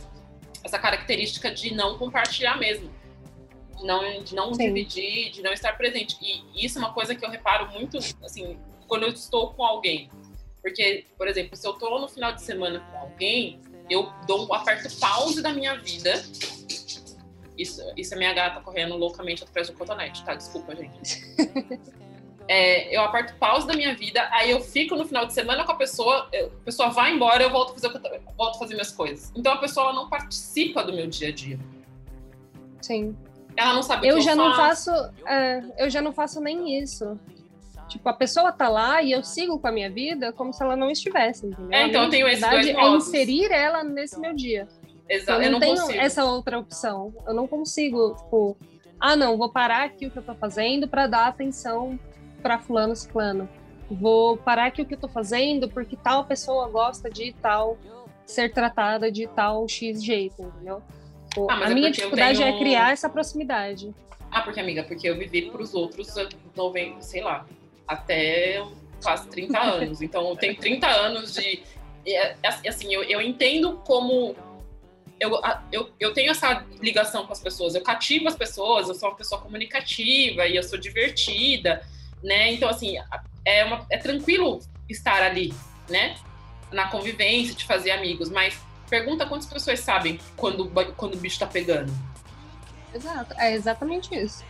[0.63, 2.89] essa característica de não compartilhar mesmo.
[3.83, 4.65] Não, de não Sim.
[4.65, 6.17] dividir, de não estar presente.
[6.19, 10.09] E isso é uma coisa que eu reparo muito, assim, quando eu estou com alguém.
[10.63, 14.89] Porque, por exemplo, se eu estou no final de semana com alguém, eu dou aperto
[14.99, 16.23] pause da minha vida
[17.61, 20.33] isso, isso é minha gata correndo loucamente atrás do cotonete, tá?
[20.33, 21.21] Desculpa, gente.
[22.51, 25.71] É, eu aperto pause da minha vida, aí eu fico no final de semana com
[25.71, 28.73] a pessoa, eu, a pessoa vai embora, eu volto a fazer, eu volto a fazer
[28.73, 29.31] minhas coisas.
[29.35, 31.59] Então a pessoa não participa do meu dia a dia.
[32.81, 33.15] Sim.
[33.55, 34.89] Ela não sabe eu o que já eu não faço.
[35.27, 37.19] É, eu já não faço nem isso.
[37.87, 40.75] Tipo, a pessoa tá lá e eu sigo com a minha vida como se ela
[40.75, 41.71] não estivesse, entendeu?
[41.71, 44.67] É, então eu tenho esses dois é inserir ela nesse meu dia.
[45.09, 45.99] Exato, eu não, eu não tenho consigo.
[45.99, 47.13] essa outra opção.
[47.25, 48.57] Eu não consigo, tipo,
[48.99, 51.99] ah, não, vou parar aqui o que eu tô fazendo para dar atenção
[52.41, 53.49] para fulano ciclano.
[53.89, 57.77] Vou parar aqui o que eu tô fazendo porque tal pessoa gosta de tal
[58.25, 60.83] ser tratada de tal X jeito, entendeu?
[61.29, 62.55] Tipo, ah, a é minha dificuldade tenho...
[62.55, 63.93] é criar essa proximidade.
[64.29, 66.13] Ah, porque, amiga, porque eu vivi para os outros,
[66.99, 67.47] sei lá,
[67.87, 68.63] até
[69.01, 70.01] quase 30 anos.
[70.01, 71.63] Então, eu tenho 30 anos de.
[72.05, 72.35] É,
[72.67, 74.35] assim, eu, eu entendo como
[75.19, 75.39] eu,
[75.71, 79.15] eu, eu tenho essa ligação com as pessoas, eu cativo as pessoas, eu sou uma
[79.15, 81.85] pessoa comunicativa e eu sou divertida,
[82.23, 82.53] né?
[82.53, 82.95] Então, assim,
[83.45, 85.53] é, uma, é tranquilo estar ali,
[85.89, 86.15] né?
[86.71, 91.47] Na convivência, de fazer amigos, mas pergunta quantas pessoas sabem quando, quando o bicho tá
[91.47, 91.91] pegando.
[92.93, 94.43] Exato, é exatamente isso.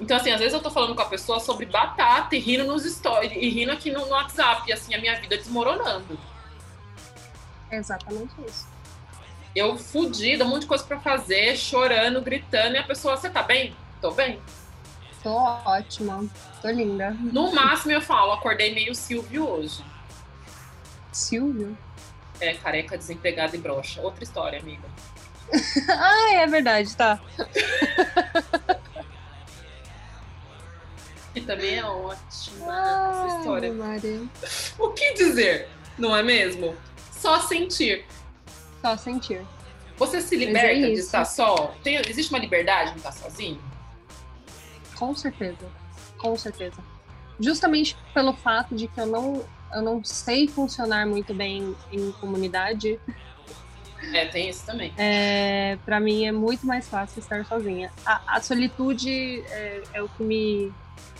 [0.00, 2.84] Então, assim, às vezes eu tô falando com a pessoa sobre batata e rindo nos
[2.84, 6.18] stories, e rindo aqui no, no WhatsApp, e assim, a minha vida desmoronando.
[7.70, 8.75] É exatamente isso.
[9.56, 13.42] Eu fudida, um monte de coisa pra fazer, chorando, gritando, e a pessoa, você tá
[13.42, 13.74] bem?
[14.02, 14.38] Tô bem.
[15.22, 16.28] Tô ótima,
[16.60, 17.10] tô linda.
[17.10, 19.82] No máximo eu falo, acordei meio Silvio hoje.
[21.10, 21.76] Silvio?
[22.38, 24.02] É, careca, desempregado e broxa.
[24.02, 24.86] Outra história, amiga.
[25.88, 27.18] ah, é verdade, tá.
[31.34, 33.70] E também é ótima Ai, essa história.
[33.70, 34.22] Maria.
[34.78, 36.74] O que dizer, não é mesmo?
[37.12, 38.06] Só sentir.
[38.86, 39.44] Só sentir.
[39.96, 41.06] Você se é liberta de isso.
[41.06, 41.74] estar só?
[41.82, 43.60] Tem- existe uma liberdade em estar sozinho?
[44.94, 45.66] Com certeza.
[46.18, 46.76] Com certeza.
[47.40, 49.44] Justamente pelo fato de que eu não,
[49.74, 53.00] eu não sei funcionar muito bem em comunidade,
[54.14, 54.92] É, tem isso também.
[54.96, 57.90] é, para mim é muito mais fácil estar sozinha.
[58.04, 60.72] A, a solitude é, é o que me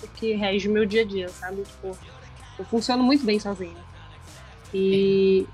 [0.05, 1.63] o que rege o meu dia a dia, sabe?
[1.63, 1.99] Tipo,
[2.59, 3.77] eu funciono muito bem sozinha.
[4.73, 5.47] E,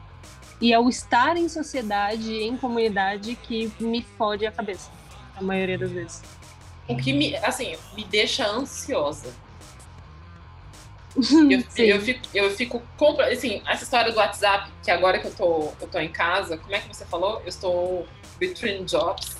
[0.62, 4.88] e é o estar em sociedade, em comunidade, que me fode a cabeça,
[5.36, 6.22] a maioria das vezes.
[6.88, 9.28] O que me, assim, me deixa ansiosa.
[11.50, 12.82] Eu, eu fico, eu fico
[13.30, 16.74] assim, essa história do WhatsApp, que agora que eu tô, eu tô em casa, como
[16.74, 17.38] é que você falou?
[17.40, 19.36] Eu estou between jobs.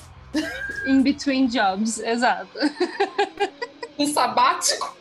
[0.87, 2.51] In between jobs, exato.
[3.99, 4.97] Um sabático.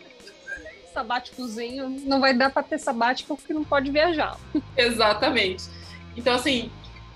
[0.94, 4.38] Sabáticozinho, não vai dar pra ter sabático porque não pode viajar.
[4.78, 5.81] Exatamente.
[6.16, 6.72] Então, assim,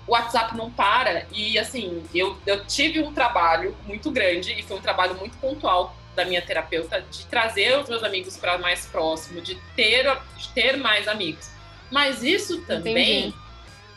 [0.06, 1.26] o WhatsApp não para.
[1.32, 5.96] E, assim, eu, eu tive um trabalho muito grande, e foi um trabalho muito pontual
[6.14, 10.04] da minha terapeuta, de trazer os meus amigos para mais próximo, de ter,
[10.38, 11.50] de ter mais amigos.
[11.90, 13.34] Mas isso também Entendi.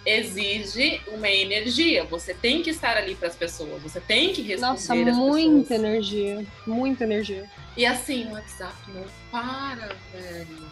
[0.05, 2.03] exige uma energia.
[2.03, 5.79] Você tem que estar ali para as pessoas, você tem que responder Nossa, muita pessoas.
[5.79, 6.45] energia.
[6.67, 7.49] Muita energia.
[7.77, 10.69] E assim, o WhatsApp não para, velho.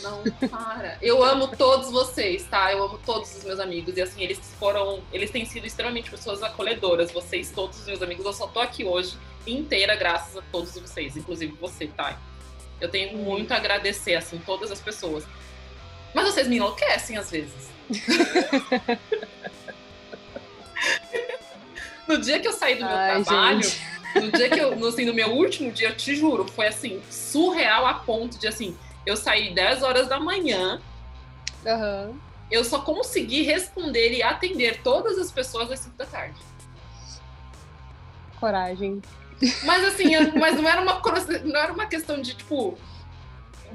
[0.00, 0.96] Não para.
[1.02, 2.72] Eu amo todos vocês, tá?
[2.72, 3.96] Eu amo todos os meus amigos.
[3.96, 5.02] E assim, eles foram.
[5.12, 7.10] Eles têm sido extremamente pessoas acolhedoras.
[7.10, 8.24] Vocês, todos os meus amigos.
[8.24, 12.18] Eu só tô aqui hoje inteira graças a todos vocês, inclusive você, tá?
[12.80, 15.24] Eu tenho muito a agradecer, assim, todas as pessoas.
[16.14, 17.70] Mas vocês me enlouquecem às vezes.
[22.08, 23.62] no dia que eu saí do meu Ai, trabalho.
[23.62, 23.92] gente.
[24.14, 27.86] No dia que eu, assim, no meu último dia, eu te juro, foi assim, surreal
[27.86, 28.76] a ponto de assim,
[29.06, 30.80] eu saí 10 horas da manhã,
[31.66, 32.12] Aham.
[32.50, 36.40] eu só consegui responder e atender todas as pessoas às 5 da tarde.
[38.38, 39.00] Coragem.
[39.64, 41.00] Mas assim, eu- mas não era uma
[41.44, 42.76] não era uma questão de tipo.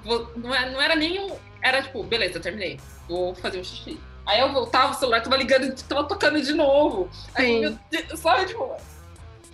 [0.03, 1.35] vou- Não era, não era nenhum.
[1.61, 2.79] Era tipo, beleza, terminei.
[3.07, 3.99] Vou fazer um xixi.
[4.25, 7.09] Aí eu voltava, o celular tava ligando, tava tocando de novo.
[7.33, 7.59] Aí, Sim.
[7.61, 8.75] meu Deus, sabe, tipo,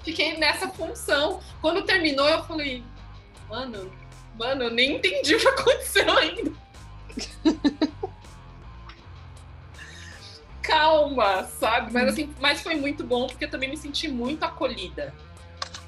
[0.03, 1.39] fiquei nessa função.
[1.61, 2.83] Quando terminou, eu falei,
[3.47, 3.91] mano,
[4.37, 6.51] mano, eu nem entendi o que aconteceu ainda.
[10.61, 11.91] Calma, sabe?
[11.91, 15.13] Mas assim, mas foi muito bom porque eu também me senti muito acolhida.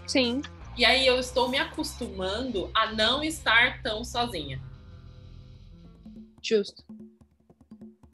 [0.05, 0.41] Sim.
[0.77, 4.61] E aí eu estou me acostumando a não estar tão sozinha.
[6.41, 6.83] Justo.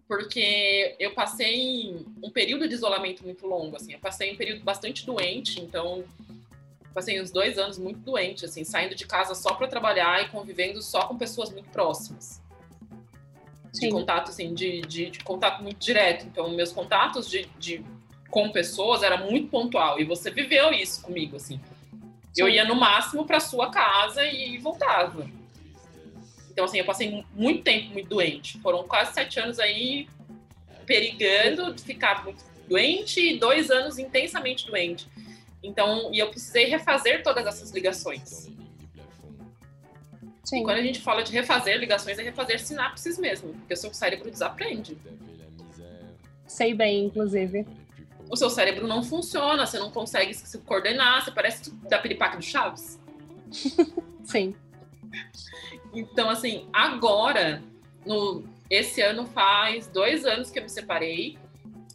[0.08, 3.94] Porque eu passei um período de isolamento muito longo, assim.
[3.94, 6.04] Eu passei um período bastante doente, então
[6.94, 10.82] passei uns dois anos muito doente, assim, saindo de casa só para trabalhar e convivendo
[10.82, 12.42] só com pessoas muito próximas.
[13.72, 13.90] De Sim.
[13.90, 16.26] contato, assim, de, de, de contato muito direto.
[16.26, 17.84] Então, meus contatos de, de,
[18.30, 20.00] com pessoas era muito pontual.
[20.00, 21.60] E você viveu isso comigo, assim.
[22.36, 22.54] Eu Sim.
[22.54, 25.26] ia no máximo para sua casa e voltava.
[26.52, 28.60] Então, assim, eu passei muito tempo muito doente.
[28.60, 30.08] Foram quase sete anos aí
[30.86, 35.08] perigando de ficar muito doente e dois anos intensamente doente.
[35.63, 38.50] Então, e eu precisei refazer todas essas ligações.
[40.43, 40.62] Sim.
[40.62, 43.93] E quando a gente fala de refazer ligações, é refazer sinapses mesmo, porque o seu
[43.93, 44.97] cérebro desaprende.
[46.47, 47.65] Sei bem, inclusive.
[48.30, 52.43] O seu cérebro não funciona, você não consegue se coordenar, você parece da piripaque do
[52.43, 53.00] Chaves.
[54.24, 54.56] Sim.
[55.93, 57.62] Então, assim, agora,
[58.06, 61.38] no, esse ano faz dois anos que eu me separei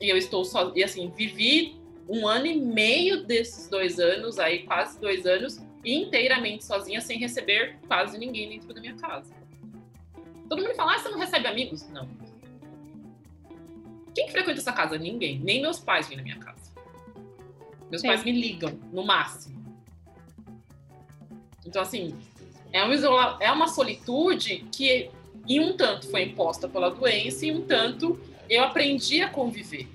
[0.01, 0.73] e eu estou só.
[0.75, 1.77] E assim, vivi
[2.09, 7.79] um ano e meio desses dois anos, aí quase dois anos, inteiramente sozinha, sem receber
[7.87, 9.35] quase ninguém dentro da minha casa.
[10.49, 11.89] Todo mundo fala, ah, você não recebe amigos?
[11.91, 12.09] Não.
[14.15, 14.97] Quem que frequenta essa casa?
[14.97, 15.39] Ninguém.
[15.41, 16.73] Nem meus pais vêm na minha casa.
[17.91, 18.09] Meus Sim.
[18.09, 19.57] pais me ligam, no máximo.
[21.67, 22.17] Então, assim,
[22.73, 23.37] é, um isola...
[23.41, 25.11] é uma solitude que,
[25.49, 29.89] em um tanto, foi imposta pela doença e um tanto eu aprendi a conviver.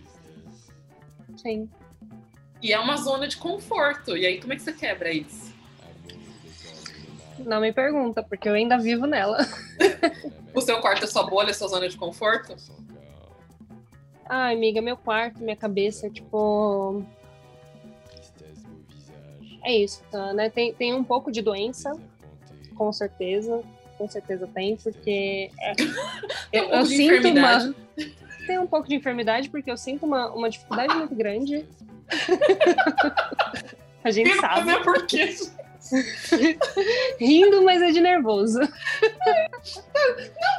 [1.38, 1.69] Sim.
[2.62, 4.15] E é uma zona de conforto.
[4.15, 5.52] E aí, como é que você quebra isso?
[7.39, 9.39] Não me pergunta, porque eu ainda vivo nela.
[10.54, 12.56] o seu quarto é sua bolha, sua zona de conforto?
[14.30, 17.04] Ai, amiga, meu quarto, minha cabeça, tipo.
[19.63, 20.50] É isso, tá, né?
[20.50, 21.91] Tem, tem um pouco de doença,
[22.76, 23.62] com certeza.
[23.97, 25.74] Com certeza tem, porque é,
[26.52, 27.76] eu, um eu sinto uma.
[28.47, 31.67] Tem um pouco de enfermidade, porque eu sinto uma, uma dificuldade muito grande.
[34.04, 34.65] A gente eu sabe.
[34.65, 35.36] Não por quê.
[37.19, 38.60] Rindo, mas é de nervoso.
[38.60, 38.69] Não,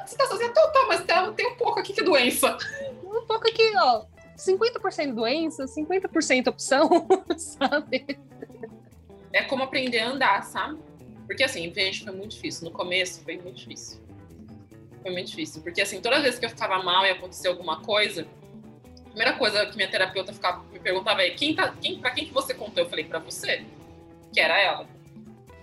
[0.06, 2.56] você tá fazendo total, mas tem um pouco aqui que é doença.
[3.02, 4.04] Um pouco aqui, ó.
[4.36, 6.88] 50% doença, 50% opção,
[7.36, 8.18] sabe?
[9.32, 10.78] É como aprender a andar, sabe?
[11.26, 12.64] Porque assim, gente, foi muito difícil.
[12.64, 14.00] No começo foi muito difícil.
[15.00, 15.62] Foi muito difícil.
[15.62, 18.26] Porque assim, toda vez que eu ficava mal e acontecia alguma coisa,
[19.12, 22.32] primeira coisa que minha terapeuta ficava, me perguntava é quem tá, quem, pra quem que
[22.32, 22.82] você contou?
[22.82, 23.64] Eu falei, pra você.
[24.32, 24.86] Que era ela.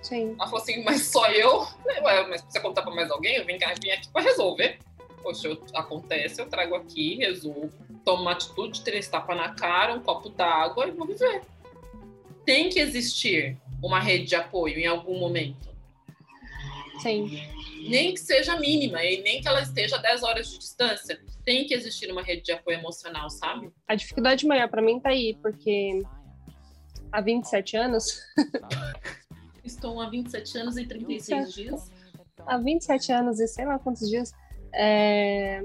[0.02, 0.36] Sim.
[0.38, 1.68] Ela falou assim, mas só eu?
[1.86, 3.36] Ué, mas você contar pra mais alguém?
[3.36, 4.80] Eu vim, vim aqui pra resolver.
[5.22, 7.72] Poxa, eu, acontece, eu trago aqui, resolvo.
[8.06, 11.42] Tomo uma atitude, três tapas na cara, um copo d'água e vou viver.
[12.46, 15.69] Tem que existir uma rede de apoio em algum momento.
[17.02, 17.42] Sim.
[17.88, 21.20] Nem que seja mínima, e nem que ela esteja a 10 horas de distância.
[21.46, 23.72] Tem que existir uma rede de apoio emocional, sabe?
[23.88, 26.02] A dificuldade maior para mim tá aí, porque
[27.12, 28.22] há 27 anos
[29.70, 31.64] Estou há 27 anos e 36 27.
[31.64, 31.92] dias.
[32.46, 34.32] Há 27 anos e sei lá quantos dias.
[34.74, 35.62] É...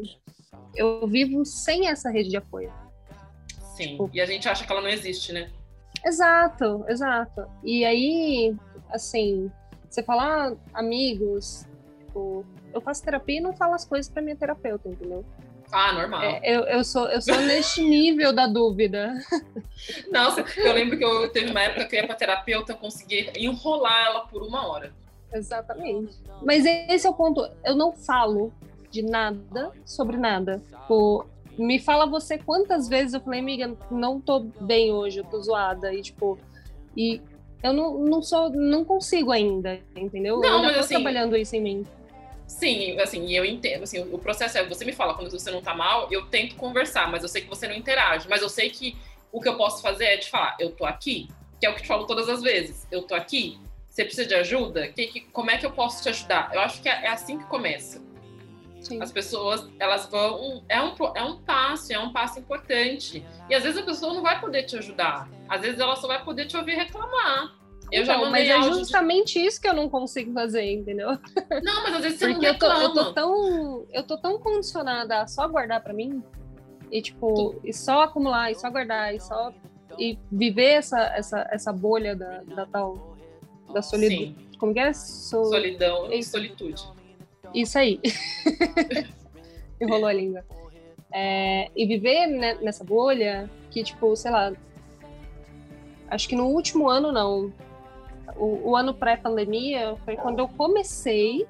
[0.77, 2.73] Eu vivo sem essa rede de apoio.
[3.75, 4.11] Sim, tipo...
[4.13, 5.51] e a gente acha que ela não existe, né?
[6.05, 7.47] Exato, exato.
[7.63, 8.55] E aí,
[8.91, 9.51] assim,
[9.95, 11.67] você fala, ah, amigos,
[12.01, 15.25] tipo, eu faço terapia e não falo as coisas para minha terapeuta, entendeu?
[15.71, 16.23] Ah, normal.
[16.23, 19.15] É, eu, eu, sou, eu sou neste nível da dúvida.
[20.13, 23.31] Nossa, eu lembro que eu teve uma época que eu ia pra terapeuta, eu consegui
[23.37, 24.93] enrolar ela por uma hora.
[25.33, 26.17] Exatamente.
[26.45, 27.49] Mas esse é o ponto.
[27.65, 28.53] Eu não falo
[28.91, 30.63] de nada sobre nada.
[30.83, 31.27] Tipo,
[31.59, 35.93] me fala você quantas vezes eu falei, amiga, não tô bem hoje, eu tô zoada.
[35.93, 36.39] E tipo,
[36.97, 37.21] e
[37.65, 40.39] eu não, não sou, não consigo ainda, entendeu?
[40.39, 41.87] Não, eu ainda mas tô assim, trabalhando isso em mim.
[42.47, 45.75] Sim, assim, eu entendo, assim, o processo é, você me fala quando você não tá
[45.75, 48.95] mal, eu tento conversar, mas eu sei que você não interage, mas eu sei que
[49.33, 51.81] o que eu posso fazer é te falar, eu tô aqui, que é o que
[51.81, 54.89] te falo todas as vezes, eu tô aqui, você precisa de ajuda?
[54.89, 56.51] Que, que, como é que eu posso te ajudar?
[56.53, 58.03] Eu acho que é, é assim que começa.
[58.85, 59.03] Sim.
[59.03, 60.63] As pessoas, elas vão.
[60.69, 63.25] É um, é um passo, é um passo importante.
[63.49, 65.29] E às vezes a pessoa não vai poder te ajudar.
[65.49, 67.57] Às vezes ela só vai poder te ouvir reclamar.
[67.91, 69.47] Eu então, já mas é justamente de...
[69.47, 71.11] isso que eu não consigo fazer, entendeu?
[71.63, 72.83] Não, mas às vezes você Porque não reclama.
[72.83, 76.23] eu tô, eu tô tão, eu tô tão condicionada a só guardar para mim
[76.91, 79.53] e tipo, e só acumular, e só guardar, e só
[79.99, 83.17] e viver essa essa, essa bolha da, da tal
[83.73, 84.35] da solidão.
[84.59, 84.93] Como que é?
[84.93, 85.45] Sol...
[85.45, 86.83] Solidão e solitude.
[87.55, 88.01] Isso aí.
[89.81, 90.45] Enrolou a língua.
[91.13, 94.53] É, e viver né, nessa bolha que, tipo, sei lá,
[96.11, 97.53] acho que no último ano não,
[98.37, 101.47] o, o ano pré-pandemia foi quando eu comecei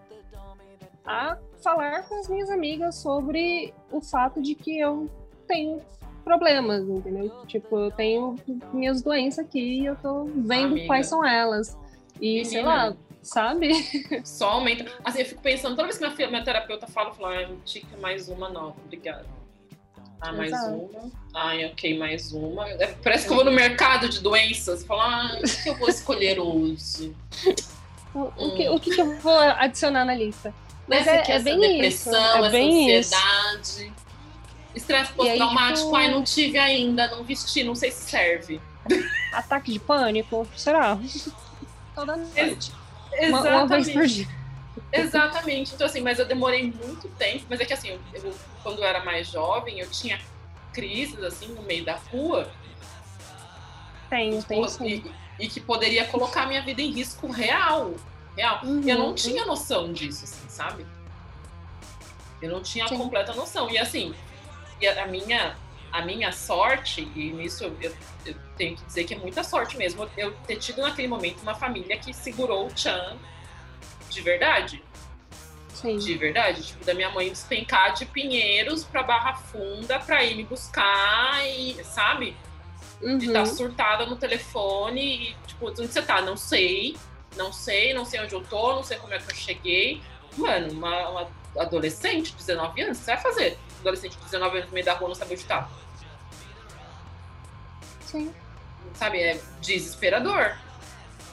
[1.05, 5.09] a falar com as minhas amigas sobre o fato de que eu
[5.47, 5.81] tenho
[6.23, 7.31] problemas, entendeu?
[7.47, 8.37] Tipo, eu tenho
[8.73, 10.87] minhas doenças aqui e eu tô vendo Amiga.
[10.87, 11.77] quais são elas.
[12.21, 12.45] E, Menina.
[12.45, 13.73] sei lá, sabe?
[14.25, 14.91] Só aumenta.
[15.05, 17.97] Assim, eu fico pensando, toda vez que minha, minha terapeuta fala, eu falo, ah, tica
[17.97, 19.27] mais uma não, obrigada.
[20.21, 20.75] Ah, mais Exato.
[20.75, 21.11] uma.
[21.35, 22.69] Ai, ok, mais uma.
[22.69, 24.85] É, parece que eu vou no mercado de doenças.
[24.85, 27.15] Falar, ah, o que eu vou escolher hoje?
[28.15, 28.57] O, hum.
[28.57, 30.55] que, o que eu vou adicionar na lista?
[30.87, 32.45] Mas é, é bem depressão, isso.
[32.45, 33.61] É bem ansiedade.
[33.61, 33.93] Isso.
[34.75, 35.87] Estresse pós-traumático.
[35.87, 35.97] Tipo...
[35.97, 38.61] Ai, não tive ainda, não vesti, não sei se serve.
[39.33, 40.47] Ataque de pânico?
[40.57, 40.99] Será?
[41.95, 42.73] Toda noite.
[43.17, 43.49] Exatamente.
[43.49, 44.29] Uma, uma vez por dia.
[44.93, 45.75] Exatamente.
[45.75, 47.45] Então, assim, mas eu demorei muito tempo.
[47.49, 50.21] Mas é que, assim, eu, eu, quando eu era mais jovem, eu tinha
[50.73, 52.51] crises, assim, no meio da rua.
[54.11, 54.65] Tem, tem.
[54.83, 57.95] E, e, que poderia colocar a minha vida em risco real.
[58.37, 58.61] Real.
[58.65, 58.83] Uhum.
[58.87, 60.87] Eu não tinha noção disso, assim, sabe?
[62.43, 62.97] Eu não tinha sim.
[62.97, 63.71] completa noção.
[63.71, 64.15] E, assim,
[64.81, 65.57] e a, a minha
[65.95, 67.95] a minha sorte, e nisso eu,
[68.27, 71.55] eu, tenho que dizer que é muita sorte mesmo, eu ter tido naquele momento uma
[71.55, 73.17] família que segurou o Chan
[74.11, 74.83] de verdade.
[75.73, 75.97] Sim.
[75.97, 76.65] De verdade.
[76.65, 81.75] Tipo, da minha mãe despencar de Pinheiros pra Barra Funda pra ir me buscar e,
[81.85, 82.37] sabe?
[83.01, 83.17] Uhum.
[83.17, 86.21] De estar tá surtada no telefone e, tipo, onde você tá?
[86.21, 86.97] Não sei,
[87.37, 90.03] não sei, não sei onde eu tô, não sei como é que eu cheguei.
[90.37, 93.59] Mano, uma, uma adolescente de 19 anos, você vai fazer?
[93.79, 95.71] Adolescente de 19 anos no meio da rua não sabe onde tá.
[98.15, 98.33] Sim.
[98.95, 100.57] Sabe, é desesperador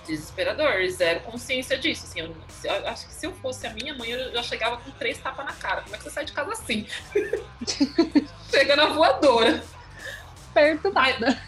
[0.08, 2.06] desesperador, zero consciência disso.
[2.06, 4.92] Assim, eu eu acho que se eu fosse a minha mãe, eu já chegava com
[4.92, 5.82] três tapas na cara.
[5.82, 6.86] Como é que você sai de casa assim?
[8.52, 9.64] Chega na voadora.
[10.54, 11.42] Perturbada.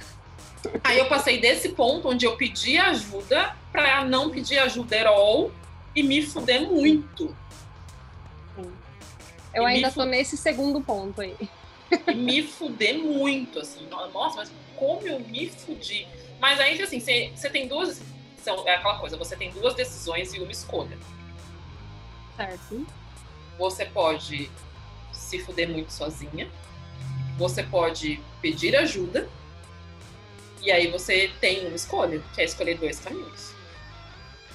[0.84, 5.52] Aí eu passei desse ponto onde eu pedi ajuda pra não pedir ajuda all
[5.96, 7.36] e me fuder muito.
[9.54, 11.36] Eu ainda tô nesse segundo ponto aí.
[12.08, 13.88] E me fuder muito, assim.
[13.88, 16.08] Nossa, mas como eu me fudi.
[16.40, 18.02] Mas aí, assim, você tem duas.
[18.42, 20.98] São, é aquela coisa, você tem duas decisões e uma escolha.
[22.36, 22.86] Certo?
[23.58, 24.50] Você pode
[25.14, 26.50] se fuder muito sozinha.
[27.38, 29.30] Você pode pedir ajuda.
[30.62, 33.52] E aí você tem uma escolha, que é escolher dois caminhos.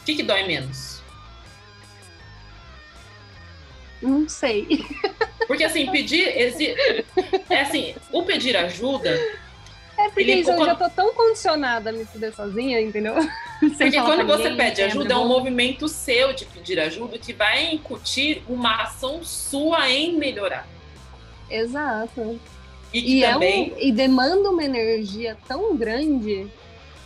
[0.00, 1.02] O que, que dói menos?
[4.00, 4.66] Não sei.
[5.46, 6.28] Porque assim, pedir.
[6.38, 6.74] exi-
[7.50, 9.18] É assim, o pedir ajuda.
[9.98, 13.14] É porque Ele- eu quando- já tô tão condicionada a me fuder sozinha, entendeu?
[13.60, 17.32] Porque quando você ninguém, pede sem ajuda, é um movimento seu de pedir ajuda que
[17.32, 20.64] vai incutir uma ação sua em melhorar.
[21.50, 22.38] Exato.
[22.92, 23.72] E que E, é também.
[23.72, 26.46] um, e demanda uma energia tão grande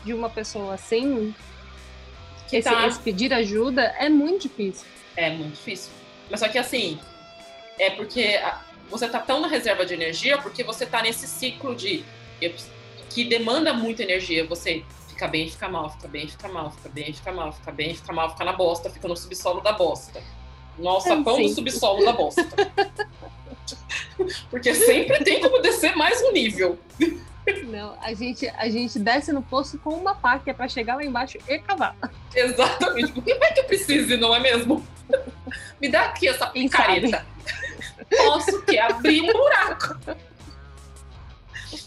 [0.04, 1.34] de uma pessoa assim.
[2.48, 4.86] que Esse, tá- esse pedir ajuda é muito difícil.
[5.16, 5.90] É muito difícil.
[6.30, 6.98] Mas só que assim,
[7.78, 8.38] é porque
[8.90, 12.04] você tá tão na reserva de energia porque você tá nesse ciclo de
[12.42, 12.52] eu-
[13.12, 14.46] que demanda muita energia.
[14.46, 17.94] Você fica bem, fica mal, fica bem, fica mal, fica bem, fica mal, fica bem,
[17.94, 20.22] fica mal, fica na bosta, fica no subsolo da bosta.
[20.78, 22.46] Nossa, É, pão do subsolo da bosta.
[24.50, 26.78] porque sempre tem como descer mais um nível.
[27.64, 30.96] Não, a gente, a gente desce no poço com uma pá que é pra chegar
[30.96, 31.96] lá embaixo e cavar.
[32.34, 33.12] Exatamente.
[33.12, 34.86] Por que vai que eu precise, não é mesmo?
[35.80, 37.26] Me dá aqui essa picareta.
[38.16, 39.96] Posso que abrir um buraco.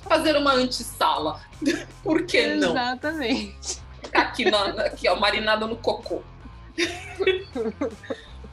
[0.03, 1.41] Fazer uma antessala.
[2.03, 2.71] Por que não?
[2.71, 3.79] Exatamente.
[4.03, 6.21] Ficar aqui, na, aqui ó, marinada no cocô.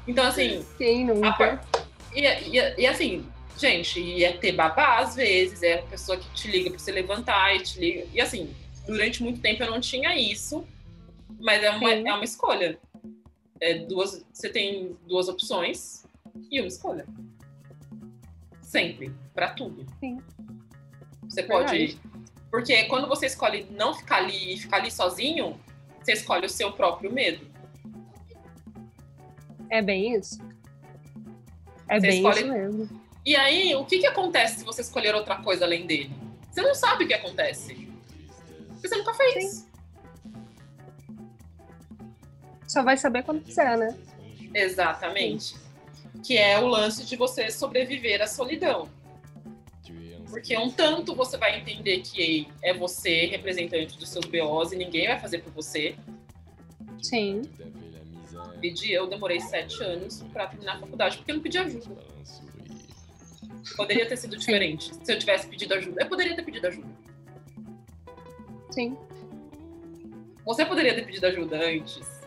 [0.07, 1.33] Então, assim, Quem a nunca?
[1.33, 1.65] par-
[2.13, 3.25] e, e- e assim,
[3.57, 6.91] gente, e é ter babá às vezes, é a pessoa que te liga pra você
[6.91, 8.07] levantar e te liga.
[8.13, 8.53] E assim,
[8.85, 10.67] durante muito tempo eu não tinha isso,
[11.41, 12.09] mas é uma, Sim.
[12.09, 12.79] é uma escolha.
[13.61, 16.05] É duas, você tem duas opções
[16.51, 17.07] e uma escolha.
[18.61, 19.87] Sempre, pra tudo.
[20.01, 20.19] Sim.
[21.33, 21.71] Você pode.
[21.79, 22.01] Verdade.
[22.51, 25.59] Porque quando você escolhe não ficar ali e ficar ali sozinho,
[26.03, 27.47] você escolhe o seu próprio medo.
[29.71, 30.39] É bem isso.
[31.89, 33.01] É Você bem escolhe- isso mesmo.
[33.25, 36.11] E aí, o que, que acontece se você escolher outra coisa além dele?
[36.51, 37.89] Você não sabe o que acontece.
[38.83, 39.67] Você nunca fez.
[42.67, 43.97] Só vai saber quando quiser, né?
[44.53, 45.55] Exatamente.
[46.23, 48.89] Que é o lance de você sobreviver à solidão.
[50.33, 55.07] Porque um tanto você vai entender que é você representante dos seus BOs e ninguém
[55.07, 55.95] vai fazer por você.
[57.03, 57.43] Sim.
[58.59, 61.85] Pedi, eu demorei sete anos pra terminar a faculdade porque eu não pedi ajuda.
[63.77, 66.03] Poderia ter sido diferente se eu tivesse pedido ajuda.
[66.03, 66.89] Eu poderia ter pedido ajuda.
[68.71, 68.97] Sim.
[70.47, 72.23] Você poderia ter pedido ajuda antes.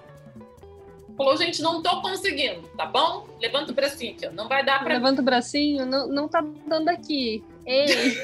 [1.17, 3.27] Falou, gente, não tô conseguindo, tá bom?
[3.41, 4.31] Levanta o bracinho aqui, ó.
[4.31, 7.43] Não vai dar pra Levanta o bracinho, não, não tá dando aqui.
[7.65, 8.17] Ei!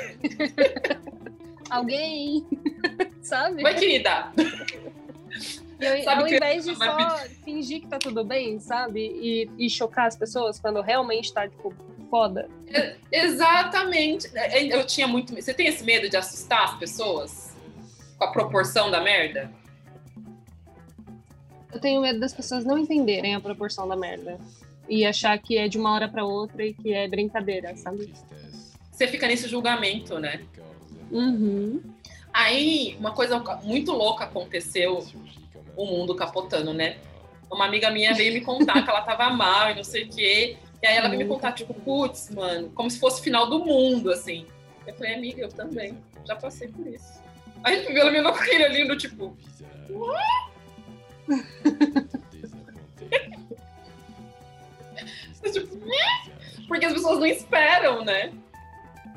[1.70, 2.46] Alguém!
[3.22, 3.62] Sabe?
[3.62, 4.32] Vai, querida.
[5.80, 9.00] E eu, Sabe ao que invés de só fingir que tá tudo bem, sabe?
[9.00, 11.74] E, e chocar as pessoas quando realmente tá, tipo,
[12.10, 12.48] foda.
[13.12, 14.30] Exatamente.
[14.38, 15.34] É, Eu tinha muito.
[15.34, 17.56] Você tem esse medo de assustar as pessoas?
[18.18, 19.50] Com a proporção da merda?
[21.74, 24.38] Eu tenho medo das pessoas não entenderem a proporção da merda.
[24.90, 28.14] E achar que é de uma hora pra outra e que é brincadeira, sabe?
[29.02, 30.42] Você fica nesse julgamento, né?
[31.10, 31.82] Uhum.
[32.32, 35.04] Aí, uma coisa muito louca aconteceu,
[35.76, 36.98] o mundo capotando, né?
[37.52, 40.56] Uma amiga minha veio me contar que ela tava mal e não sei o quê.
[40.84, 43.66] E aí ela veio me contar, tipo, putz, mano, como se fosse o final do
[43.66, 44.46] mundo, assim.
[44.86, 45.98] Eu falei, amiga, eu também.
[46.24, 47.24] Já passei por isso.
[47.64, 49.36] Aí ela me olhou com aquele lindo, tipo,
[55.52, 55.80] tipo,
[56.68, 58.32] porque as pessoas não esperam, né?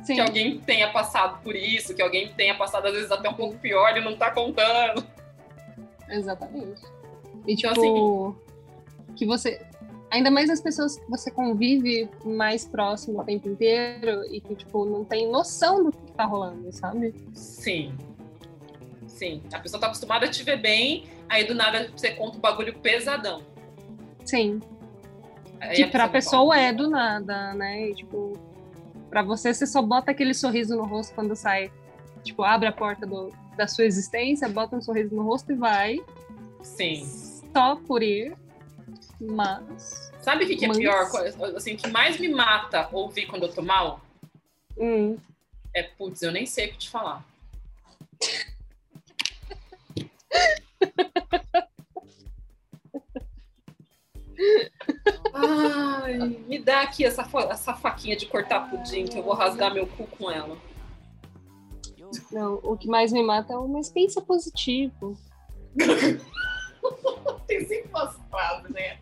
[0.04, 0.14] Sim.
[0.16, 3.56] que alguém tenha passado por isso, que alguém tenha passado às vezes até um pouco
[3.56, 5.04] pior e não tá contando.
[6.08, 6.82] Exatamente.
[7.46, 8.36] E Então, tipo,
[9.16, 9.60] que você.
[10.10, 14.84] Ainda mais as pessoas que você convive mais próximo o tempo inteiro e que, tipo,
[14.84, 17.12] não tem noção do que tá rolando, sabe?
[17.32, 17.92] Sim.
[19.08, 19.42] Sim.
[19.52, 22.78] A pessoa tá acostumada a te ver bem, aí do nada você conta um bagulho
[22.78, 23.42] pesadão.
[24.24, 24.60] Sim.
[25.60, 27.88] Aí que a pra vai pessoa é do nada, né?
[27.88, 28.34] E, tipo,
[29.14, 31.70] pra você, você só bota aquele sorriso no rosto quando sai.
[32.24, 36.00] Tipo, abre a porta do- da sua existência, bota um sorriso no rosto e vai.
[36.64, 37.06] Sim.
[37.52, 38.36] Só por ir.
[39.20, 40.12] Mas.
[40.20, 41.08] Sabe o que, que é Mas- pior?
[41.56, 44.00] Assim, o que mais me mata ouvir quando eu tô mal?
[44.76, 45.16] Hum.
[45.72, 47.24] É, putz, eu nem sei o que te falar.
[55.32, 59.86] Ai, me dá aqui essa, essa faquinha de cortar pudim que eu vou rasgar meu
[59.86, 60.56] cu com ela.
[62.30, 65.16] Não, o que mais me mata é o mas pensa positivo.
[67.46, 68.98] Tem sempre umas frases, né?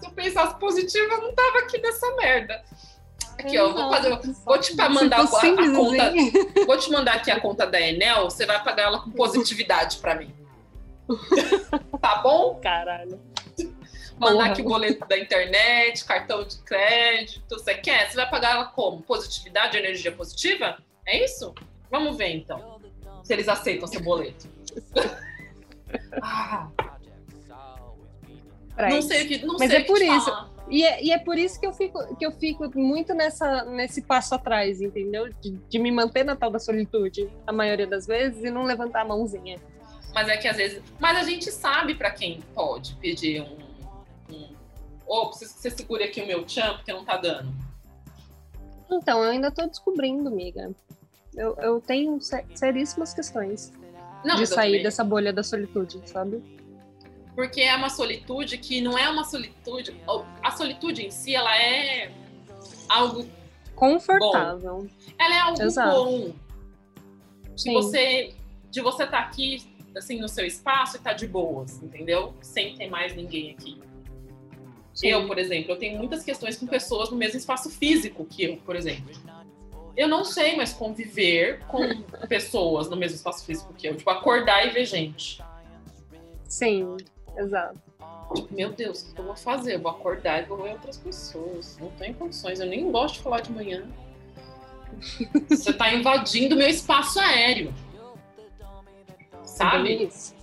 [0.00, 2.62] Se eu pensasse positivo, eu não tava aqui nessa merda.
[3.38, 6.12] Aqui, ó, vou, fazer, vou te mandar a, a conta.
[6.66, 10.16] Vou te mandar aqui a conta da Enel, você vai pagar ela com positividade pra
[10.16, 10.34] mim.
[12.00, 12.58] tá bom?
[12.60, 13.20] Caralho.
[14.18, 14.52] Mandar Porra.
[14.52, 18.10] aqui o boleto da internet, cartão de crédito, você quer?
[18.10, 19.02] Você vai pagar ela como?
[19.02, 20.78] Positividade, energia positiva?
[21.06, 21.54] É isso?
[21.90, 22.80] Vamos ver então.
[23.22, 24.48] Se eles aceitam seu boleto.
[28.78, 29.44] Ah, não sei o que.
[29.44, 30.48] Não Mas sei é por isso.
[30.70, 34.02] E é, e é por isso que eu fico, que eu fico muito nessa, nesse
[34.02, 35.32] passo atrás, entendeu?
[35.40, 39.00] De, de me manter na tal da solitude, a maioria das vezes, e não levantar
[39.00, 39.58] a mãozinha.
[40.14, 40.82] Mas é que às vezes.
[41.00, 43.67] Mas a gente sabe pra quem pode pedir um...
[45.08, 47.50] Ô, preciso que você segure aqui o meu tchan, porque não tá dando.
[48.90, 50.70] Então, eu ainda tô descobrindo, amiga.
[51.34, 53.72] Eu, eu tenho se- seríssimas questões
[54.24, 56.42] Não, de sair dessa bolha da solitude, sabe?
[57.34, 59.96] Porque é uma solitude que não é uma solitude.
[60.42, 62.12] A solitude em si, ela é
[62.88, 63.26] algo.
[63.76, 64.88] Confortável.
[65.18, 65.90] Ela é algo Exato.
[66.04, 66.32] bom.
[67.54, 67.72] De Sim.
[67.74, 68.34] você
[68.70, 69.62] de você estar aqui,
[69.96, 72.34] assim, no seu espaço e estar de boas, entendeu?
[72.42, 73.80] Sem ter mais ninguém aqui.
[74.98, 75.10] Sim.
[75.10, 78.56] Eu, por exemplo, eu tenho muitas questões com pessoas no mesmo espaço físico que eu,
[78.56, 79.14] por exemplo.
[79.96, 83.96] Eu não sei mais conviver com pessoas no mesmo espaço físico que eu.
[83.96, 85.40] Tipo, acordar e ver gente.
[86.48, 86.96] Sim,
[87.36, 87.80] exato.
[88.34, 89.76] Tipo, meu Deus, o que eu vou fazer?
[89.76, 91.78] Eu vou acordar e vou ver outras pessoas.
[91.78, 92.58] Não tenho condições.
[92.58, 93.86] Eu nem gosto de falar de manhã.
[95.48, 97.72] Você tá invadindo meu espaço aéreo.
[99.44, 100.06] Sabe?
[100.06, 100.34] isso.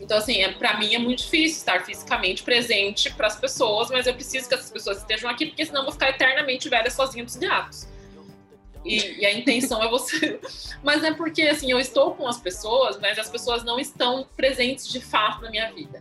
[0.00, 4.06] Então, assim, é, para mim é muito difícil estar fisicamente presente para as pessoas, mas
[4.06, 7.24] eu preciso que essas pessoas estejam aqui, porque senão eu vou ficar eternamente velha sozinha
[7.24, 7.88] dos gatos.
[8.84, 10.38] E, e a intenção é você.
[10.84, 14.88] Mas é porque, assim, eu estou com as pessoas, mas as pessoas não estão presentes
[14.88, 16.00] de fato na minha vida.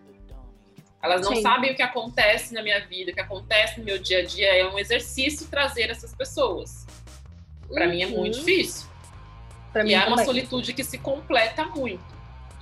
[1.02, 1.42] Elas não Sim.
[1.42, 4.56] sabem o que acontece na minha vida, o que acontece no meu dia a dia.
[4.56, 6.86] É um exercício trazer essas pessoas.
[7.68, 8.46] Para mim é muito Uhum.
[8.46, 8.88] difícil.
[9.74, 10.26] Pra mim E é uma também.
[10.26, 12.06] solitude que se completa muito.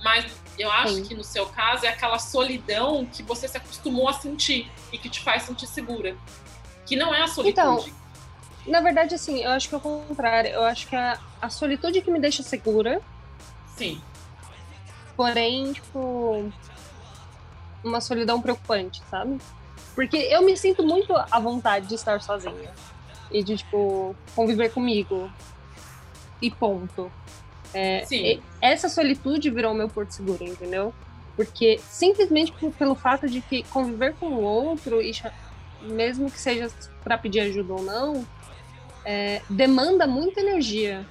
[0.02, 0.24] Mas
[0.58, 1.04] eu acho Sim.
[1.04, 5.08] que no seu caso é aquela solidão que você se acostumou a sentir e que
[5.08, 6.16] te faz sentir segura.
[6.86, 7.92] Que não é a solitude.
[8.66, 10.50] Na verdade, assim, eu acho que é o contrário.
[10.50, 13.00] Eu acho que a, a solitude que me deixa segura,
[13.76, 14.00] Sim.
[15.16, 16.50] porém, tipo,
[17.84, 19.38] uma solidão preocupante, sabe?
[19.94, 22.72] Porque eu me sinto muito à vontade de estar sozinha.
[23.30, 25.30] E de, tipo, conviver comigo.
[26.40, 27.10] E ponto.
[27.78, 30.94] É, essa solitude virou meu porto seguro, entendeu?
[31.36, 35.12] Porque simplesmente pelo fato de que conviver com o outro, e
[35.82, 36.70] mesmo que seja
[37.04, 38.26] para pedir ajuda ou não,
[39.04, 41.06] é, demanda muita energia.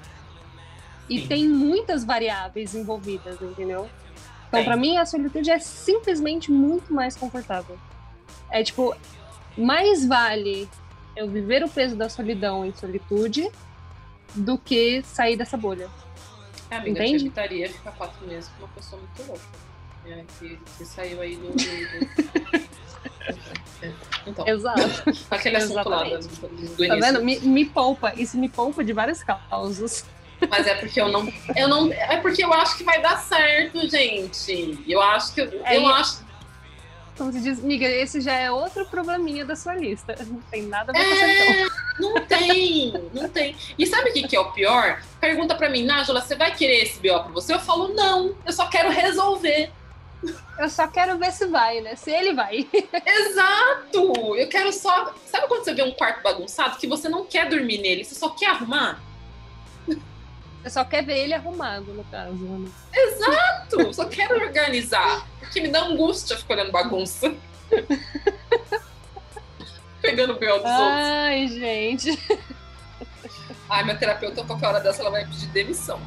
[1.07, 1.27] E Sim.
[1.27, 3.87] tem muitas variáveis envolvidas, entendeu?
[4.47, 7.77] Então, para mim, a solitude é simplesmente muito mais confortável.
[8.49, 8.95] É tipo,
[9.55, 10.67] mais vale
[11.15, 13.47] eu viver o peso da solidão em solitude
[14.33, 15.87] do que sair dessa bolha.
[16.69, 17.19] É, amiga, Entende?
[17.19, 19.45] te evitaria ficar quatro meses com uma pessoa muito louca.
[20.07, 21.53] É, que, que saiu aí do.
[24.25, 24.81] Então, Exato.
[25.29, 26.39] aquele assunto lá do, Exatamente.
[26.39, 27.23] do, do Tá vendo?
[27.23, 28.13] Me, me poupa.
[28.15, 30.05] Isso me poupa de várias causas.
[30.49, 31.31] Mas é porque eu não.
[31.55, 31.91] Eu não.
[31.91, 34.83] É porque eu acho que vai dar certo, gente.
[34.87, 35.41] Eu acho que.
[35.41, 36.24] Eu, É, eu acho.
[37.17, 40.15] Como se diz, miga, esse já é outro probleminha da sua lista.
[40.27, 41.15] Não tem nada a ver com.
[41.15, 43.55] É, não tem, não tem.
[43.79, 45.01] E sabe o que, que é o pior?
[45.17, 47.53] Pergunta pra mim, Nájula, você vai querer esse BO pra você?
[47.53, 49.71] Eu falo, não, eu só quero resolver.
[50.59, 51.95] Eu só quero ver se vai, né?
[51.95, 52.67] Se ele vai.
[53.05, 54.35] Exato!
[54.35, 55.13] Eu quero só.
[55.25, 58.29] Sabe quando você vê um quarto bagunçado que você não quer dormir nele, você só
[58.29, 59.01] quer arrumar?
[60.65, 62.33] Você só quer ver ele arrumado, no caso.
[62.33, 62.71] Né?
[62.91, 63.93] Exato!
[63.93, 65.23] Só quero organizar.
[65.39, 67.35] Porque me dá angústia ficar olhando bagunça.
[70.01, 70.71] Pegando o BO dos outros.
[70.71, 72.19] Ai, gente.
[73.69, 76.01] Ai, minha terapeuta, qualquer hora dessa, ela vai pedir demissão.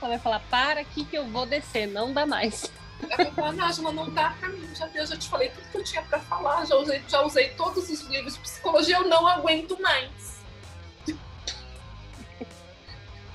[0.00, 2.72] Ela vai falar, para aqui que eu vou descer, não dá mais.
[3.08, 4.68] Ela vai falar, Nájula, não dá pra mim.
[4.74, 6.66] Já, eu já te falei tudo que eu tinha pra falar.
[6.66, 10.41] Já usei, já usei todos os livros de psicologia, eu não aguento mais.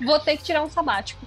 [0.02, 1.26] Vou ter que tirar um sabático.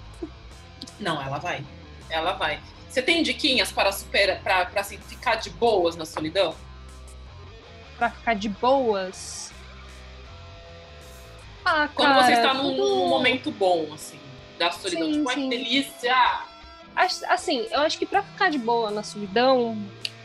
[0.98, 1.64] Não, ela vai.
[2.08, 2.60] Ela vai.
[2.88, 6.54] Você tem diquinhas para superar, para assim, ficar de boas na solidão?
[7.96, 9.52] Para ficar de boas?
[11.64, 13.06] Ah, Quando cara, você está num, tudo...
[13.06, 14.18] momento bom, assim,
[14.58, 16.40] da solidão, sim, tipo, ai que delícia!
[17.28, 19.76] Assim, eu acho que para ficar de boa na solidão,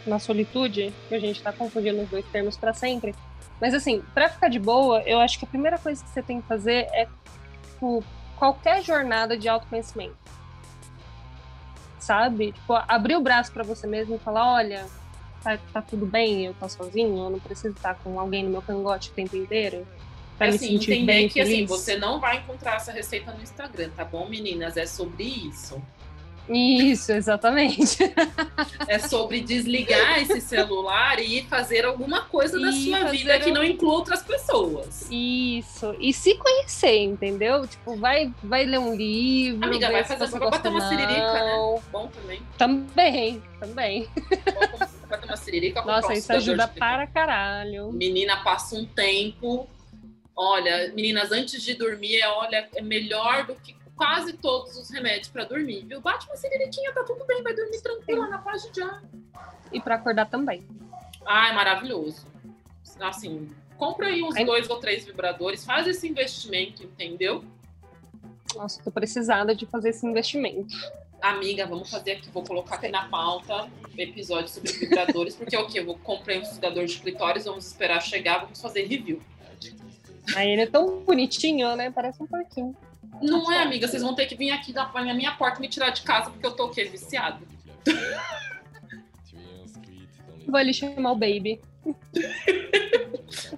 [0.05, 3.13] na solitude, que a gente tá confundindo os dois termos para sempre,
[3.61, 6.41] mas assim, para ficar de boa, eu acho que a primeira coisa que você tem
[6.41, 7.07] que fazer é
[7.67, 8.03] tipo,
[8.37, 10.15] qualquer jornada de autoconhecimento.
[11.99, 12.51] Sabe?
[12.51, 14.85] Tipo, abrir o braço para você mesmo e falar, olha,
[15.43, 18.61] tá, tá, tudo bem, eu tô sozinho, eu não preciso estar com alguém no meu
[18.61, 19.87] cangote o tempo inteiro.
[20.37, 21.71] Pra assim, me sentir entender bem, que assim, feliz.
[21.71, 24.75] assim, você não vai encontrar essa receita no Instagram, tá bom, meninas?
[24.75, 25.81] É sobre isso.
[26.49, 27.97] Isso, exatamente.
[28.87, 33.93] É sobre desligar esse celular e fazer alguma coisa da sua vida que não inclua
[33.93, 35.07] outras pessoas.
[35.09, 35.95] Isso.
[35.99, 37.65] E se conhecer, entendeu?
[37.67, 39.65] Tipo, vai, vai ler um livro.
[39.65, 41.81] Amiga, vai fazer vai bater uma siririca, né?
[41.91, 42.41] Bom também.
[42.57, 44.09] Também, também.
[45.23, 47.91] Uma siririca Nossa, isso ajuda para caralho.
[47.91, 49.67] Menina, passa um tempo.
[50.35, 55.29] Olha, meninas, antes de dormir, é, olha, é melhor do que quase todos os remédios
[55.29, 56.01] para dormir, viu?
[56.01, 59.01] Bate uma siririquinha, tá tudo bem, vai dormir tranquila, na paz de já.
[59.71, 60.63] E para acordar também.
[61.25, 62.25] Ah, é maravilhoso.
[62.99, 67.43] Assim, compra aí uns dois ou três vibradores, faz esse investimento, entendeu?
[68.55, 70.75] Nossa, tô precisada de fazer esse investimento.
[71.21, 73.67] Amiga, vamos fazer aqui, vou colocar aqui na pauta
[73.97, 75.79] episódio sobre vibradores, porque é o que?
[75.79, 79.21] Eu vou comprar um sugador de clitóris, vamos esperar chegar, vamos fazer review.
[80.35, 81.91] Aí ele é tão bonitinho, né?
[81.91, 82.75] Parece um porquinho.
[83.21, 86.01] Não é, amiga, vocês vão ter que vir aqui na minha porta me tirar de
[86.01, 86.85] casa porque eu tô o quê?
[86.85, 87.45] Viciado.
[90.47, 91.59] Vou ali chamar o baby.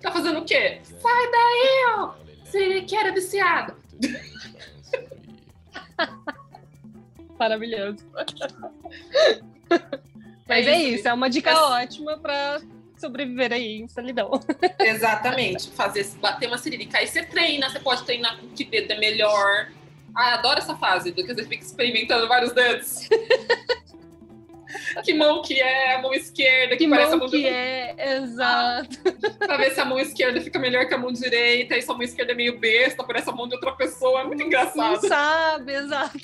[0.01, 0.79] tá fazendo o quê?
[0.83, 2.13] Sai daí, ó!
[2.43, 3.75] Você que era viciado.
[7.37, 8.03] Maravilhoso.
[10.47, 11.55] Mas é, é isso, é uma dica é...
[11.55, 12.61] ótima para
[12.97, 14.31] sobreviver aí em solidão.
[14.79, 15.71] Exatamente.
[15.71, 16.97] Fazer, bater uma siririca.
[16.97, 19.71] Aí você treina, você pode treinar com que dedo é melhor.
[20.15, 23.07] Ah, adoro essa fase, do que você fica experimentando vários dedos.
[25.03, 28.17] que mão que é a mão esquerda, que, que parece mão a mão que é,
[28.17, 28.97] exato.
[29.37, 32.03] Pra ver se a mão esquerda fica melhor que a mão direita, e sua mão
[32.03, 35.01] esquerda é meio besta, parece a mão de outra pessoa, é muito engraçado.
[35.01, 36.17] Não sabe, exato.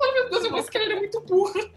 [0.00, 1.70] Oh, meu Deus, a mão esquerda é muito burra.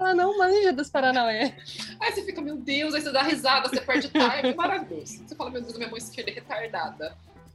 [0.00, 1.52] Ela não manja dos Paranauê.
[2.00, 5.22] Aí você fica, meu Deus, aí você dá risada, você perde time, é maravilhoso.
[5.28, 7.14] Você fala, meu Deus, minha mão esquerda é retardada.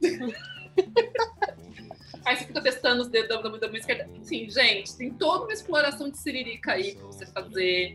[2.24, 4.08] aí você fica testando os dedos da mão esquerda.
[4.22, 7.94] Sim, gente, tem toda uma exploração de siririca aí pra você fazer,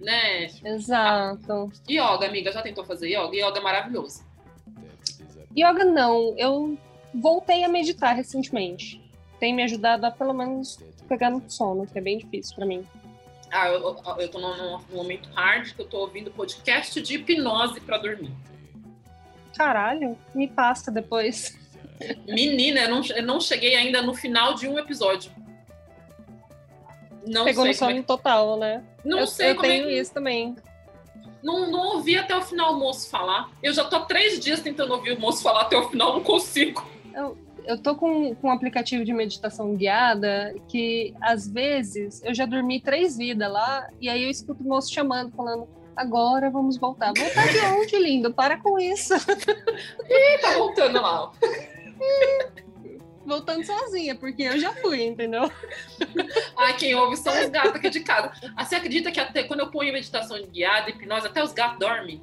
[0.00, 0.46] né?
[0.64, 1.70] Exato.
[1.88, 3.36] Yoga, amiga, já tentou fazer yoga?
[3.36, 4.24] Yoga é maravilhoso.
[5.56, 6.76] Yoga não, eu
[7.14, 9.00] voltei a meditar recentemente.
[9.38, 10.76] Tem me ajudado a pelo menos
[11.08, 12.84] pegar no sono, que é bem difícil para mim.
[13.50, 17.80] Ah, eu, eu tô num, num, momento hard que eu tô ouvindo podcast de hipnose
[17.80, 18.32] para dormir.
[19.56, 21.56] Caralho, me passa depois.
[22.26, 25.30] Menina, eu não, eu não cheguei ainda no final de um episódio.
[27.26, 28.02] Não Pegou no sono é que...
[28.02, 28.84] total, né?
[29.04, 30.54] Não eu, sei eu como tenho é isso também.
[31.42, 33.50] Não, não ouvi até o final o moço falar.
[33.62, 36.86] Eu já tô três dias tentando ouvir o moço falar até o final, não consigo.
[37.14, 37.36] Eu,
[37.66, 42.80] eu tô com, com um aplicativo de meditação guiada que, às vezes, eu já dormi
[42.80, 47.12] três vidas lá e aí eu escuto o moço chamando, falando agora vamos voltar.
[47.16, 48.32] Voltar de onde, lindo?
[48.32, 49.14] Para com isso.
[50.08, 51.32] Ih, tá voltando lá.
[53.26, 55.50] Voltando sozinha, porque eu já fui, entendeu?
[56.56, 58.30] Ai, quem ouve são os gatos aqui de casa.
[58.56, 62.22] Ah, você acredita que até quando eu ponho meditação guiada, hipnose, até os gatos dormem?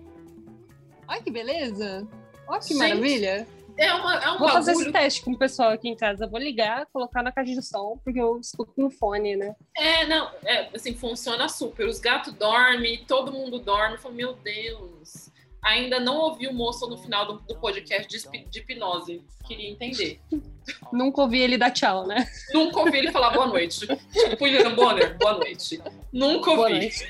[1.06, 2.08] Ai, que beleza!
[2.48, 3.46] Olha que Gente, maravilha!
[3.78, 4.53] É, uma, é um Vou bagulho...
[4.53, 6.28] fazer esse teste com o pessoal aqui em casa.
[6.28, 9.55] Vou ligar, colocar na caixa de som, porque eu escuto no fone, né?
[9.76, 11.88] É, não, é, assim, funciona super.
[11.88, 13.95] Os gatos dormem, todo mundo dorme.
[13.95, 15.32] Eu falo, meu Deus.
[15.63, 19.24] Ainda não ouvi o moço no final do, do podcast de, de, hipnose.
[19.47, 20.19] Queria entender.
[20.91, 22.28] Nunca ouvi ele dar tchau, né?
[22.53, 23.80] Nunca ouvi ele falar boa noite.
[23.80, 25.82] Tipo, William Bonner, boa noite.
[26.11, 26.57] Nunca ouvi.
[26.57, 27.07] Boa noite.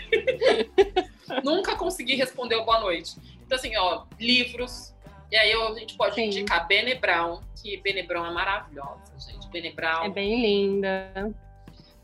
[1.43, 3.15] Nunca consegui responder o boa noite.
[3.43, 4.92] Então, assim, ó, livros,
[5.33, 6.25] e aí a gente pode Sim.
[6.25, 9.49] indicar Bene Brown, que Bene Brown é maravilhosa, gente.
[9.49, 10.03] Bene Brown.
[10.03, 11.33] É bem linda.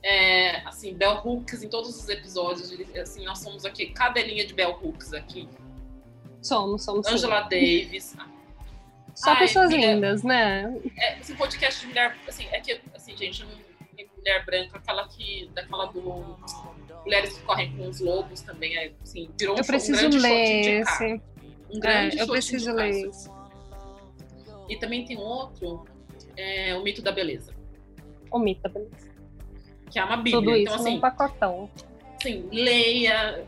[0.02, 2.74] É, assim, Bell Hooks em todos os episódios.
[3.00, 5.48] Assim, nós somos aqui, cadelinha de Bell Hooks aqui.
[6.42, 7.06] Somos, somos.
[7.06, 7.50] Angela sim.
[7.50, 8.16] Davis.
[9.14, 10.82] Só Ai, pessoas mulher, lindas, né?
[10.98, 13.46] É, esse podcast de mulher, assim, é que, assim, gente,
[14.18, 16.02] mulher branca, aquela que, daquela do
[17.06, 20.18] Mulheres que Correm com os Lobos também, é, assim, virou Eu um, preciso um grande
[20.18, 21.22] ler esse.
[21.72, 23.30] Um grande é, eu preciso ler isso.
[24.68, 25.86] E também tem outro,
[26.38, 27.54] é, O Mito da Beleza.
[28.32, 29.10] O Mito da Beleza.
[29.90, 30.40] que é uma bíblia.
[30.42, 31.70] Tudo isso então, assim, num pacotão.
[32.20, 33.46] assim, leia,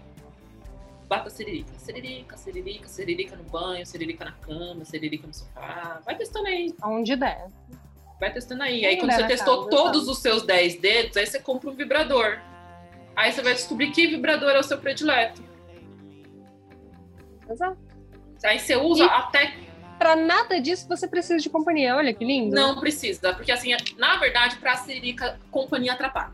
[1.08, 1.74] bata siririca.
[1.78, 6.02] Siririca, siririca, siririca no banho, siririca na cama, siririca no sofá.
[6.06, 7.48] Vai testando aí, Onde der.
[8.20, 8.80] vai testando aí.
[8.80, 10.12] Quem Aí quando você testou casa, todos sabe?
[10.12, 12.40] os seus 10 dedos, aí você compra um vibrador.
[13.16, 15.44] Aí você vai descobrir que vibrador é o seu predileto.
[17.50, 17.91] Exato.
[18.44, 19.54] Aí você usa E- até
[20.00, 21.96] Pra nada disso você precisa de companhia.
[21.96, 22.56] Olha que lindo.
[22.56, 23.70] não precisa, porque assim,
[24.00, 26.32] na verdade, pra siririca, companhia atrapalha.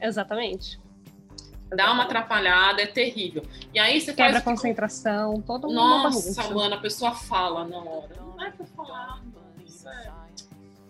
[0.00, 0.80] Exatamente.
[1.68, 3.42] Dá uma atrapalhada, é terrível.
[3.74, 4.44] E aí você Quebra a faz.
[4.44, 8.16] concentração, toda uma Nossa, mano, a pessoa fala na hora.
[8.36, 9.68] Não é pra falar, mano.
[9.68, 10.12] Sério.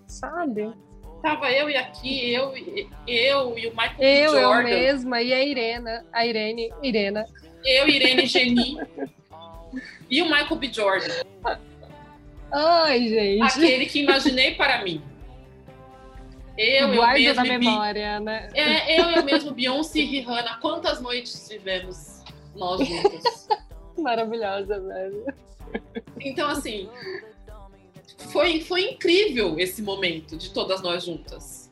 [0.06, 0.72] Sabe?
[1.22, 4.62] Tava eu e aqui, eu, e- eu e o Michael Eu, eu Jordan.
[4.64, 7.24] mesma e a Irena, a Irene, Irena.
[7.64, 8.76] Eu, Irene Geni.
[10.10, 10.72] e o Michael B.
[10.72, 11.14] Jordan.
[12.52, 13.42] Ai, gente.
[13.42, 15.02] Aquele que imaginei para mim.
[16.56, 17.34] Eu, eu Guarda mesmo.
[17.34, 18.48] da e Bi- memória, né?
[18.54, 20.56] É, eu, eu mesmo, Beyoncé e Rihanna.
[20.60, 22.22] Quantas noites tivemos
[22.54, 23.48] nós juntos?
[23.98, 25.26] Maravilhosa, velho.
[26.20, 26.88] Então, assim,
[28.30, 31.70] foi, foi incrível esse momento de todas nós juntas.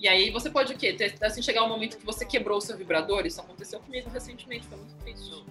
[0.00, 0.92] E aí você pode o quê?
[0.92, 3.26] Ter, assim, chegar um momento que você quebrou o seu vibrador.
[3.26, 5.44] Isso aconteceu comigo recentemente, foi muito triste.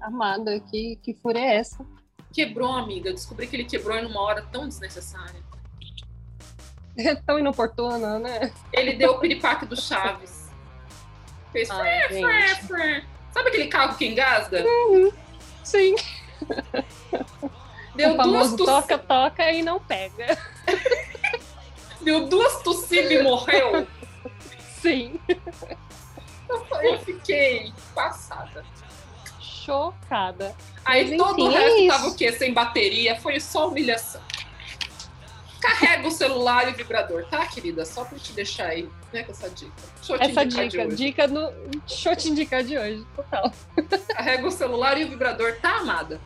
[0.00, 1.84] Amada, que, que fúria é essa?
[2.32, 3.10] Quebrou, amiga.
[3.10, 5.44] Eu descobri que ele quebrou em uma hora tão desnecessária.
[6.98, 8.52] É tão inoportuna, né?
[8.72, 10.50] Ele deu o piripaque do Chaves.
[11.52, 12.08] Fez Ai, fré,
[12.48, 12.66] gente.
[12.66, 13.04] fré.
[13.32, 14.64] Sabe aquele carro que engasga?
[15.62, 15.94] Sim.
[17.94, 18.70] Deu o duas, famoso tossi...
[18.70, 20.38] toca, toca e não pega.
[22.00, 23.86] Deu duas tossidas e morreu.
[24.80, 25.20] Sim.
[26.82, 28.64] Eu fiquei passada.
[29.66, 30.54] Chocada.
[30.84, 31.88] Aí Mas, todo o enfim, é resto isso.
[31.88, 32.32] tava o quê?
[32.32, 34.22] Sem bateria, foi só humilhação.
[35.60, 37.84] Carrega o celular e o vibrador, tá, querida?
[37.84, 39.72] Só pra te deixar aí, né, com essa dica.
[39.96, 41.50] Deixa eu te Essa dica, dica no.
[41.86, 43.50] Deixa eu te indicar de hoje, total.
[44.14, 46.20] Carrega o celular e o vibrador, tá, amada?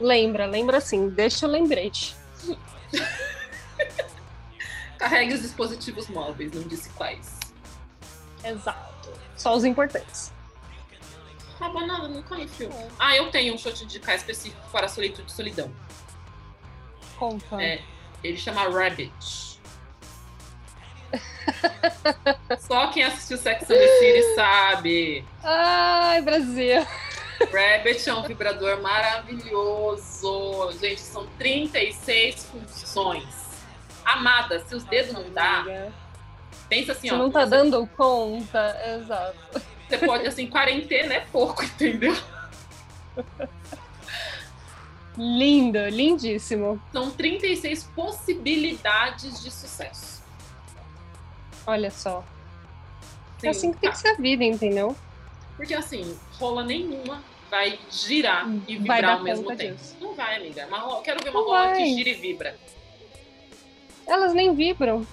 [0.00, 2.16] Lembra, lembra assim, deixa o lembrete.
[4.98, 7.38] Carregue os dispositivos móveis, não disse quais.
[8.42, 9.12] Exato.
[9.36, 10.32] Só os importantes.
[11.60, 12.70] Ah, banana, não confio.
[12.98, 15.72] Ah, eu tenho um eu te indicar específico para solitude e solidão.
[17.18, 17.60] Conta.
[17.60, 17.82] É.
[18.22, 19.58] Ele chama Rabbit.
[22.60, 25.24] Só quem assistiu Sex and the City sabe.
[25.42, 26.86] Ai, Brasil.
[27.52, 30.70] Rabbit é um vibrador maravilhoso.
[30.80, 33.48] Gente, são 36 funções.
[34.04, 35.64] Amada, se os dedos não dá,
[36.68, 37.18] pensa assim, Você ó.
[37.18, 39.62] não tá dando conta, exato.
[39.88, 42.16] Você pode, assim, quarentena é pouco, entendeu?
[45.16, 46.80] Lindo, lindíssimo.
[46.92, 50.22] São 36 possibilidades de sucesso.
[51.66, 52.24] Olha só.
[53.38, 53.96] Sim, É assim que tem tá.
[53.96, 54.96] que ser a vida, entendeu?
[55.56, 59.74] Porque assim, rola nenhuma vai girar e Vai vibrar dar ao mesmo tempo.
[59.74, 59.96] disso.
[60.00, 60.66] Não vai, amiga.
[60.66, 61.76] Uma rola- Quero ver uma Não rola vai.
[61.78, 62.56] que gira e vibra.
[64.06, 65.06] Elas nem vibram,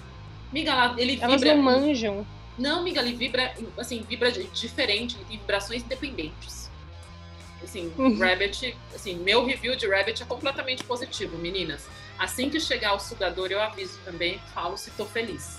[0.50, 1.56] Amiga, ela- ele elas vibra.
[1.56, 2.26] não manjam.
[2.58, 6.70] Não, amiga, ele vibra, assim, vibra diferente, ele tem vibrações independentes.
[7.62, 8.18] Assim, Uhum.
[8.18, 11.86] Rabbit, assim, meu review de Rabbit é completamente positivo, meninas.
[12.18, 15.58] Assim que chegar o sugador, eu aviso também, falo se tô feliz.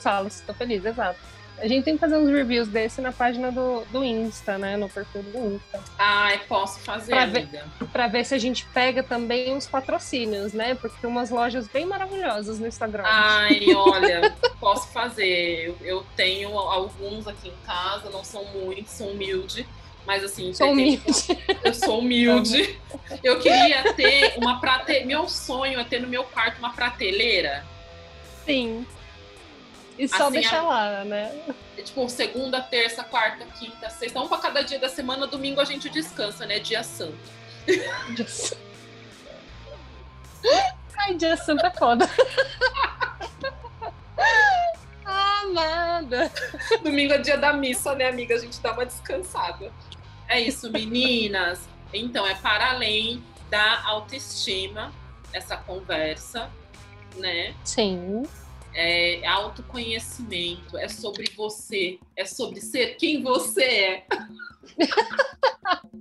[0.00, 1.18] Falo, se tô feliz, exato.
[1.58, 4.78] A gente tem que fazer uns reviews desse na página do, do Insta, né?
[4.78, 5.78] No perfil do Insta.
[5.98, 7.64] Ai, posso fazer, Pra ver- amiga.
[7.92, 10.74] Pra ver se a gente pega também uns patrocínios, né?
[10.74, 13.02] Porque tem umas lojas bem maravilhosas no Instagram.
[13.06, 14.34] Ai, olha,
[14.74, 15.66] posso fazer.
[15.66, 19.66] Eu, eu tenho alguns aqui em casa, não são muitos, são humilde.
[20.06, 21.02] Mas assim, Sou humilde.
[21.62, 22.78] eu sou humilde.
[23.22, 25.04] Eu queria ter uma prate...
[25.04, 27.66] Meu sonho é ter no meu quarto uma prateleira.
[28.46, 28.86] Sim.
[29.98, 31.42] E só Assim, deixar a- lá, né?
[31.76, 34.18] É, Tipo, segunda, terça, quarta, quinta, sexta.
[34.20, 36.58] Um pra cada dia da semana, domingo a gente descansa, né?
[36.58, 37.18] Dia santo.
[38.14, 38.60] Dia Santo.
[40.96, 42.08] Ai, dia santo é foda.
[45.42, 46.30] Amada.
[46.82, 48.34] Domingo é dia da missa, né, amiga?
[48.34, 49.72] A gente dá uma descansada.
[50.28, 51.68] É isso, meninas.
[51.92, 54.92] Então, é para além da autoestima,
[55.32, 56.50] essa conversa,
[57.16, 57.54] né?
[57.64, 58.22] Sim.
[58.72, 64.06] É autoconhecimento, é sobre você, é sobre ser quem você é.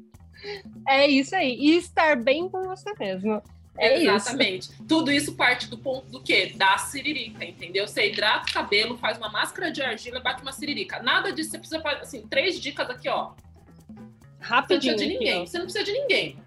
[0.87, 1.55] É isso aí.
[1.55, 3.43] E estar bem com você mesmo.
[3.79, 4.11] É isso.
[4.11, 4.69] Exatamente.
[4.87, 6.53] Tudo isso parte do ponto do quê?
[6.55, 7.87] Da siririca, entendeu?
[7.87, 11.01] Você hidrata o cabelo, faz uma máscara de argila, bate uma siririca.
[11.01, 13.31] Nada disso, você precisa fazer, assim, três dicas aqui, ó.
[13.31, 14.03] Você não
[14.41, 14.93] Rapidinho.
[14.93, 15.45] precisa de ninguém, ó.
[15.45, 16.37] você não precisa de ninguém.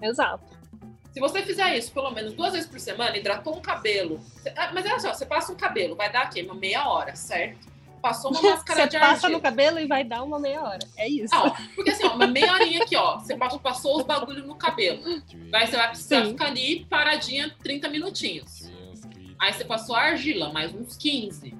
[0.00, 0.56] Exato.
[1.12, 4.20] Se você fizer isso pelo menos duas vezes por semana, hidratou um cabelo.
[4.54, 7.66] Ah, mas olha só, você passa um cabelo, vai dar aqui uma meia hora, certo?
[8.06, 9.32] Passou uma máscara Você de passa argila.
[9.32, 10.86] no cabelo e vai dar uma meia hora.
[10.96, 11.34] É isso.
[11.34, 13.18] Não, porque assim, ó, uma meia horinha aqui, ó.
[13.18, 15.02] Você passou, os bagulho no cabelo.
[15.52, 16.30] Aí você vai precisar Sim.
[16.30, 18.70] ficar ali paradinha 30 minutinhos.
[19.40, 21.52] Aí você passou a argila, mais uns 15.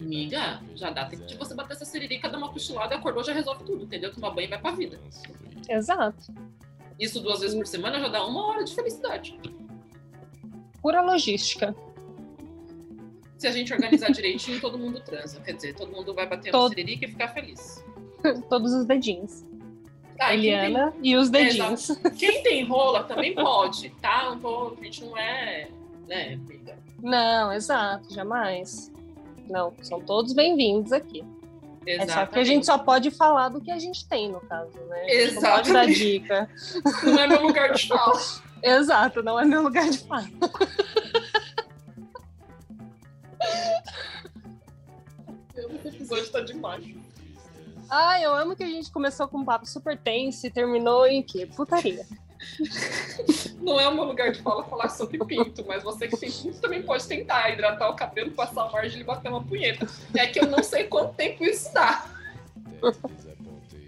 [0.00, 3.64] Amiga, já dá tempo de você bater essa siririca, dar uma cochilada, acordou, já resolve
[3.64, 4.12] tudo, entendeu?
[4.12, 5.00] Tomar banho e vai pra vida.
[5.66, 6.32] Exato.
[7.00, 9.38] Isso duas vezes por semana já dá uma hora de felicidade.
[10.82, 11.74] Pura logística.
[13.38, 15.40] Se a gente organizar direitinho, todo mundo transa.
[15.40, 17.82] Quer dizer, todo mundo vai bater Todo- siririca e ficar feliz.
[18.50, 19.44] Todos os dedinhos.
[20.20, 21.88] Ah, e quem tem- Eliana e os dedinhos.
[22.18, 24.24] Quem tem rola também pode, tá?
[24.24, 25.68] Não tô, a gente não é,
[26.08, 26.76] né, amiga?
[27.00, 28.92] Não, exato, jamais.
[29.48, 31.24] Não, são todos bem-vindos aqui.
[31.86, 34.76] É só que a gente só pode falar do que a gente tem, no caso,
[34.88, 35.08] né?
[35.08, 35.98] Gente Não pode dar Exatamente.
[35.98, 36.50] dica.
[37.04, 38.20] Não é meu lugar de fala.
[38.60, 40.26] Exato, não é meu lugar de fala.
[45.56, 46.84] Esse episódio tá demais.
[47.90, 51.22] Ah, eu amo que a gente começou com um papo super tenso e terminou em
[51.22, 51.46] quê?
[51.46, 52.06] Putaria.
[53.60, 56.60] Não é o meu lugar de fala falar sobre pinto, mas você que tem pinto
[56.60, 59.86] também pode tentar hidratar o cabelo, passar o margem e bater uma punheta.
[60.14, 62.06] É que eu não sei quanto tempo isso dá.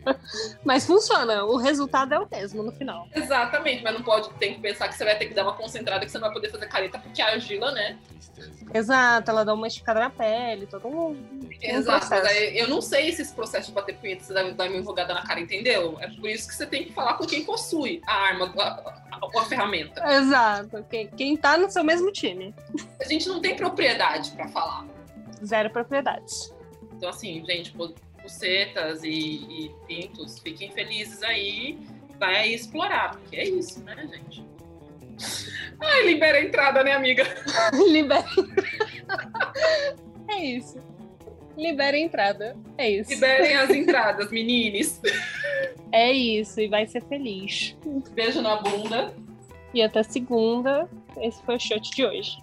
[0.65, 3.07] Mas funciona, o resultado é o mesmo no final.
[3.15, 6.05] Exatamente, mas não pode, tem que pensar que você vai ter que dar uma concentrada
[6.05, 7.99] que você não vai poder fazer careta, porque a argila, né?
[8.73, 11.41] Exato, ela dá uma esticada na pele, todo um.
[11.61, 15.13] Exato, aí eu não sei se esse processo de bater punheta você dá, uma enrugada
[15.13, 15.97] na cara, entendeu?
[16.01, 19.41] É por isso que você tem que falar com quem possui a arma, a, a-
[19.41, 20.03] a ferramenta.
[20.15, 22.55] Exato, quem, quem tá no seu mesmo time.
[23.01, 24.87] A gente não tem propriedade pra falar.
[25.45, 26.55] Zero propriedades.
[26.93, 27.75] Então, assim, gente,
[28.31, 31.79] bucetas e, e pintos, fiquem felizes aí,
[32.19, 34.45] vai explorar, porque é isso, né, gente?
[35.81, 37.25] Ai, libera a entrada, né, amiga?
[37.91, 38.25] Libera.
[40.29, 40.81] é isso.
[41.57, 42.57] Libera a entrada.
[42.79, 43.11] É isso.
[43.11, 45.01] Liberem as entradas, menines.
[45.93, 47.77] É isso, e vai ser feliz.
[48.13, 49.13] Beijo na bunda.
[49.75, 50.89] E até segunda.
[51.21, 52.39] Esse foi o shot de hoje.